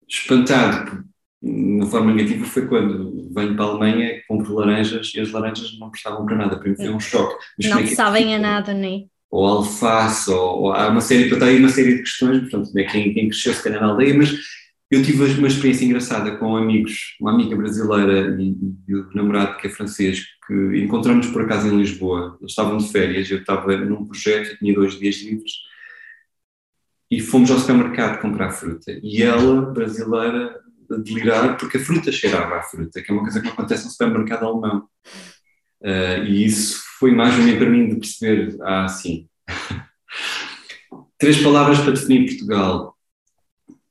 espantado. 0.07 1.03
Uma 1.41 1.85
forma 1.85 2.13
negativa 2.13 2.45
foi 2.45 2.67
quando 2.67 3.29
venho 3.33 3.55
para 3.55 3.65
a 3.65 3.67
Alemanha, 3.69 4.21
compro 4.27 4.55
laranjas 4.55 5.11
e 5.15 5.21
as 5.21 5.31
laranjas 5.31 5.77
não 5.79 5.89
prestavam 5.89 6.25
para 6.25 6.35
nada, 6.35 6.57
para 6.57 6.69
mim 6.69 6.75
foi 6.75 6.89
um 6.89 6.99
choque. 6.99 7.35
Mas 7.57 7.69
não 7.69 7.79
é 7.79 7.85
sabem 7.87 8.35
a 8.35 8.39
nada, 8.39 8.73
nem. 8.73 9.09
Ou 9.31 9.45
alface, 9.45 10.29
ou, 10.31 10.63
ou, 10.63 10.73
há 10.73 10.89
uma 10.89 11.01
série, 11.01 11.29
portanto, 11.29 11.47
aí 11.47 11.59
uma 11.59 11.69
série 11.69 11.95
de 11.95 11.99
questões, 11.99 12.39
portanto, 12.39 12.75
é 12.77 12.83
quem, 12.83 13.13
quem 13.13 13.29
cresceu 13.29 13.53
se 13.53 13.63
calhar 13.63 13.79
na 13.79 13.89
aldeia, 13.89 14.13
mas 14.15 14.33
eu 14.91 15.03
tive 15.03 15.23
uma 15.37 15.47
experiência 15.47 15.85
engraçada 15.85 16.35
com 16.37 16.57
amigos, 16.57 17.15
uma 17.21 17.31
amiga 17.31 17.55
brasileira 17.55 18.35
e, 18.41 18.55
e 18.87 18.95
o 18.95 19.09
namorado 19.13 19.57
que 19.57 19.67
é 19.67 19.69
francês, 19.69 20.25
que 20.47 20.81
encontramos 20.83 21.27
por 21.27 21.43
acaso 21.43 21.67
em 21.67 21.77
Lisboa. 21.77 22.37
Eles 22.41 22.51
estavam 22.51 22.77
de 22.77 22.91
férias, 22.91 23.29
eu 23.29 23.37
estava 23.37 23.77
num 23.77 24.05
projeto, 24.05 24.57
tinha 24.57 24.73
dois 24.73 24.97
dias 24.97 25.21
livres, 25.21 25.51
e 27.11 27.19
fomos 27.19 27.51
ao 27.51 27.59
supermercado 27.59 28.19
comprar 28.19 28.49
fruta. 28.49 28.99
E 29.03 29.21
ela, 29.21 29.61
brasileira, 29.61 30.59
a 30.91 30.97
delirar 30.97 31.57
porque 31.57 31.77
a 31.77 31.79
fruta 31.79 32.11
cheirava 32.11 32.57
à 32.57 32.63
fruta, 32.63 33.01
que 33.01 33.11
é 33.11 33.13
uma 33.13 33.23
coisa 33.23 33.41
que 33.41 33.47
acontece 33.47 33.85
no 33.85 33.91
supermercado 33.91 34.45
alemão. 34.45 34.87
Uh, 35.81 36.23
e 36.25 36.45
isso 36.45 36.83
foi 36.99 37.11
mais 37.11 37.33
ou 37.35 37.43
menos 37.43 37.59
para 37.59 37.69
mim 37.69 37.87
de 37.89 37.95
perceber, 37.95 38.57
ah, 38.61 38.87
sim. 38.87 39.29
Três 41.17 41.41
palavras 41.41 41.79
para 41.79 41.91
definir 41.91 42.27
Portugal. 42.27 42.97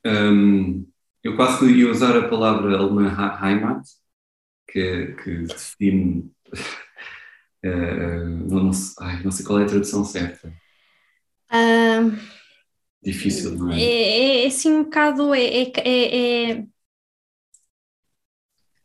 Um, 0.05 0.87
eu 1.23 1.37
quase 1.37 1.71
ia 1.71 1.91
usar 1.91 2.17
a 2.17 2.29
palavra 2.29 2.77
alemã 2.77 3.11
Heimat, 3.43 3.83
que, 4.71 5.15
que 5.23 5.43
define. 5.43 6.31
Uh, 7.65 8.49
não, 8.49 8.73
sei, 8.73 9.07
ai, 9.07 9.23
não, 9.23 9.31
sei, 9.31 9.45
qual 9.45 9.61
é 9.61 9.65
a 9.65 9.67
tradução 9.67 10.05
certa. 10.05 10.49
Uh, 11.51 12.17
Difícil, 13.03 13.57
não 13.57 13.73
é? 13.73 13.81
É, 13.81 14.45
é 14.45 14.47
assim 14.47 14.73
um 14.73 14.85
bocado. 14.85 15.35
É, 15.35 15.45
é, 15.45 16.53
é, 16.53 16.67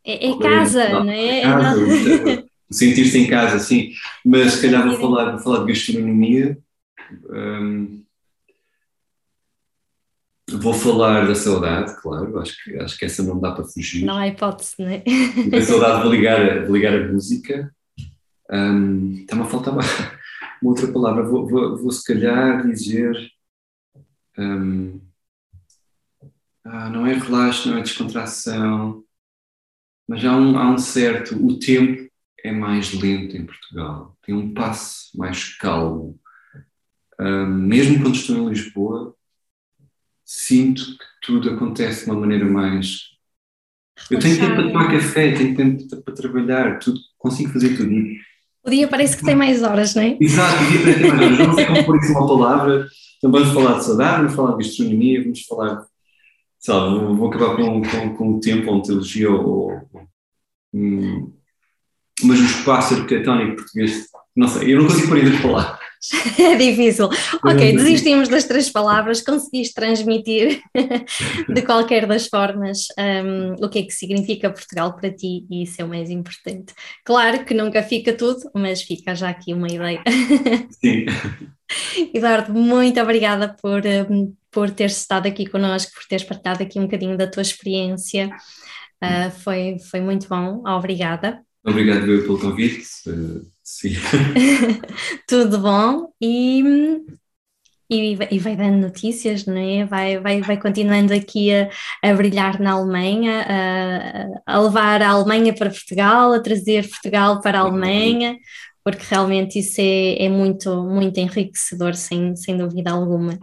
é, 0.06 0.30
é 0.30 0.40
casa, 0.40 0.90
não, 0.90 1.04
não 1.06 1.12
é? 1.12 1.42
Casa, 1.42 2.44
Sentir-se 2.72 3.20
em 3.20 3.28
casa, 3.28 3.60
sim. 3.60 3.92
Mas 4.26 4.54
se 4.54 4.62
calhar 4.62 4.88
vou 4.88 5.00
falar, 5.00 5.32
vou 5.32 5.40
falar 5.40 5.60
de 5.60 5.74
gastronomia. 5.74 6.58
Um, 7.30 8.04
Vou 10.52 10.74
falar 10.74 11.26
da 11.26 11.36
saudade, 11.36 12.00
claro, 12.02 12.38
acho 12.40 12.64
que, 12.64 12.78
acho 12.78 12.98
que 12.98 13.06
essa 13.06 13.24
não 13.24 13.40
dá 13.40 13.54
para 13.54 13.64
fugir. 13.64 14.06
Não 14.06 14.18
há 14.18 14.28
hipótese, 14.28 14.76
não 14.78 14.88
é? 14.88 15.04
A 15.58 15.62
saudade, 15.62 16.04
vou 16.04 16.12
ligar, 16.12 16.66
vou 16.66 16.76
ligar 16.76 16.94
a 16.94 17.08
música. 17.08 17.74
Um, 18.52 19.22
Está-me 19.22 19.44
a 19.44 19.46
faltar 19.46 19.74
uma, 19.74 19.82
uma, 20.62 20.70
outra 20.70 20.92
palavra. 20.92 21.24
Vou, 21.24 21.48
vou, 21.48 21.78
vou 21.78 21.92
se 21.92 22.04
calhar 22.04 22.68
dizer. 22.68 23.16
Um, 24.38 25.00
ah, 26.66 26.90
não 26.90 27.08
é 27.08 27.14
relaxo, 27.14 27.70
não 27.70 27.78
é 27.78 27.82
descontração, 27.82 29.04
mas 30.08 30.24
há 30.26 30.36
um, 30.36 30.58
há 30.58 30.72
um 30.72 30.78
certo. 30.78 31.36
O 31.36 31.58
tempo 31.60 32.10
é 32.44 32.52
mais 32.52 32.94
lento 32.94 33.38
em 33.38 33.46
Portugal, 33.46 34.18
tem 34.26 34.36
um 34.36 34.54
passo 34.54 35.18
mais 35.18 35.56
calmo. 35.58 36.20
Um, 37.20 37.46
mesmo 37.46 38.02
quando 38.02 38.16
estou 38.16 38.36
em 38.36 38.50
Lisboa, 38.50 39.16
sinto 40.26 40.84
que 40.98 41.06
tudo 41.22 41.50
acontece 41.50 42.06
de 42.06 42.12
uma 42.12 42.20
maneira 42.20 42.46
mais. 42.46 43.14
Eu 44.10 44.20
tenho 44.20 44.40
tempo 44.40 44.56
para 44.56 44.68
tomar 44.68 44.92
café, 44.92 45.32
tenho 45.34 45.56
tempo 45.56 46.02
para 46.02 46.14
trabalhar, 46.14 46.80
tudo, 46.80 47.00
consigo 47.18 47.54
fazer 47.54 47.78
tudo. 47.78 47.94
O 48.66 48.70
dia 48.70 48.88
parece 48.88 49.18
que 49.18 49.24
tem 49.24 49.36
mais 49.36 49.62
horas, 49.62 49.94
não 49.94 50.02
é? 50.02 50.18
Exato, 50.20 50.64
o 50.64 50.68
dia 50.68 50.80
parece 50.82 51.00
que 51.00 51.02
tem 51.02 51.12
mais 51.12 51.34
horas. 51.34 51.48
Não 51.48 51.56
sei 51.56 51.66
como 51.66 51.86
pôr 51.86 51.98
isso 51.98 52.12
uma 52.12 52.28
palavra. 52.28 52.88
Então 53.18 53.32
vamos 53.32 53.54
falar 53.54 53.78
de 53.78 53.86
saudade, 53.86 54.18
vamos 54.18 54.36
falar 54.36 54.58
de 54.58 54.64
gastronomia, 54.64 55.22
vamos 55.22 55.42
falar. 55.46 55.86
Sei 56.64 56.74
lá, 56.74 56.90
vou, 56.90 57.16
vou 57.16 57.28
acabar 57.28 57.58
com, 57.58 57.82
com, 57.82 58.16
com 58.16 58.30
o 58.30 58.40
tempo, 58.40 58.72
ou 58.72 58.82
teologia, 58.82 59.30
ou. 59.30 59.82
Hum, 60.74 61.34
mas 62.24 62.40
o 62.40 62.46
espaço 62.46 62.94
arquitetónico 62.94 63.58
português, 63.58 64.08
não 64.34 64.48
sei, 64.48 64.74
eu 64.74 64.80
não 64.80 64.88
consigo 64.88 65.10
pôr 65.10 65.18
ainda 65.18 65.38
falar. 65.40 65.80
É 66.38 66.58
difícil. 66.58 67.06
Ok, 67.46 67.78
desistimos 67.78 68.28
das 68.28 68.44
três 68.44 68.70
palavras, 68.70 69.22
conseguiste 69.22 69.74
transmitir 69.74 70.62
de 71.48 71.62
qualquer 71.62 72.06
das 72.06 72.28
formas 72.28 72.88
um, 73.00 73.54
o 73.66 73.70
que 73.70 73.80
é 73.80 73.84
que 73.84 73.94
significa 73.94 74.50
Portugal 74.50 74.98
para 74.98 75.10
ti 75.14 75.46
e 75.50 75.64
isso 75.64 75.82
é 75.82 75.86
o 75.86 75.88
mais 75.88 76.10
importante. 76.10 76.74
Claro 77.06 77.46
que 77.46 77.54
nunca 77.54 77.82
fica 77.82 78.12
tudo, 78.12 78.42
mas 78.54 78.82
fica 78.82 79.16
já 79.16 79.30
aqui 79.30 79.54
uma 79.54 79.70
ideia. 79.70 80.04
Sim. 80.72 81.06
Eduardo, 82.14 82.54
muito 82.54 83.00
obrigada 83.00 83.56
por, 83.62 83.82
um, 83.86 84.36
por 84.54 84.70
teres 84.72 84.98
estado 84.98 85.28
aqui 85.28 85.46
connosco, 85.46 85.92
por 85.94 86.06
teres 86.06 86.24
partilhado 86.24 86.64
aqui 86.64 86.80
um 86.80 86.84
bocadinho 86.84 87.18
da 87.18 87.28
tua 87.28 87.42
experiência. 87.42 88.30
Uh, 89.04 89.32
foi, 89.32 89.78
foi 89.92 90.00
muito 90.00 90.30
bom, 90.30 90.64
obrigada. 90.66 91.44
Obrigado 91.66 92.06
pelo 92.06 92.40
convite. 92.40 92.86
Sim. 93.64 93.94
Tudo 95.28 95.60
bom 95.60 96.14
e, 96.22 96.62
e, 97.90 98.18
e, 98.32 98.40
vai 98.40 98.56
dando 98.56 98.82
notícias, 98.82 99.46
não 99.46 99.58
é? 99.58 99.86
Vai, 99.86 100.20
vai, 100.20 100.42
vai 100.42 100.60
continuando 100.60 101.14
aqui 101.14 101.54
a, 101.54 101.70
a 102.02 102.14
brilhar 102.14 102.60
na 102.60 102.74
Alemanha, 102.74 103.46
a, 104.46 104.54
a 104.56 104.60
levar 104.60 105.02
a 105.02 105.10
Alemanha 105.10 105.54
para 105.54 105.70
Portugal, 105.70 106.34
a 106.34 106.42
trazer 106.42 106.90
Portugal 106.90 107.40
para 107.42 107.60
a 107.60 107.62
Alemanha, 107.62 108.38
porque 108.84 109.06
realmente 109.10 109.60
isso 109.60 109.80
é, 109.80 110.26
é 110.26 110.30
muito, 110.30 110.84
muito 110.84 111.18
enriquecedor, 111.20 111.96
sem, 111.96 112.36
sem 112.36 112.58
dúvida 112.58 112.92
alguma. 112.92 113.40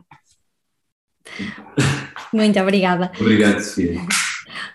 Muito 2.33 2.59
obrigada. 2.61 3.11
Obrigado, 3.18 3.61
Sofia. 3.61 4.00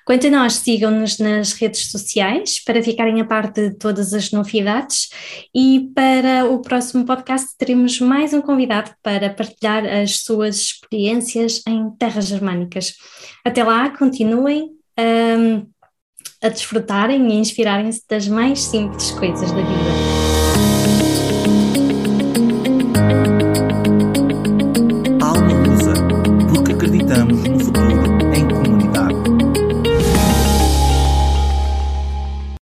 Quanto 0.05 0.27
a 0.27 0.29
nós, 0.29 0.53
sigam-nos 0.53 1.17
nas 1.17 1.53
redes 1.53 1.89
sociais 1.89 2.63
para 2.63 2.81
ficarem 2.81 3.19
a 3.19 3.25
parte 3.25 3.69
de 3.69 3.75
todas 3.75 4.13
as 4.13 4.31
novidades 4.31 5.09
e 5.53 5.89
para 5.95 6.45
o 6.45 6.61
próximo 6.61 7.05
podcast 7.05 7.57
teremos 7.57 7.99
mais 7.99 8.31
um 8.33 8.41
convidado 8.41 8.91
para 9.01 9.31
partilhar 9.31 9.83
as 9.83 10.19
suas 10.19 10.57
experiências 10.57 11.61
em 11.67 11.89
terras 11.97 12.27
germânicas. 12.27 12.93
Até 13.43 13.63
lá, 13.63 13.89
continuem 13.89 14.69
um, 14.99 15.67
a 16.41 16.49
desfrutarem 16.49 17.27
e 17.31 17.35
inspirarem-se 17.39 18.03
das 18.07 18.27
mais 18.27 18.59
simples 18.61 19.09
coisas 19.11 19.51
da 19.51 19.57
vida. 19.61 20.24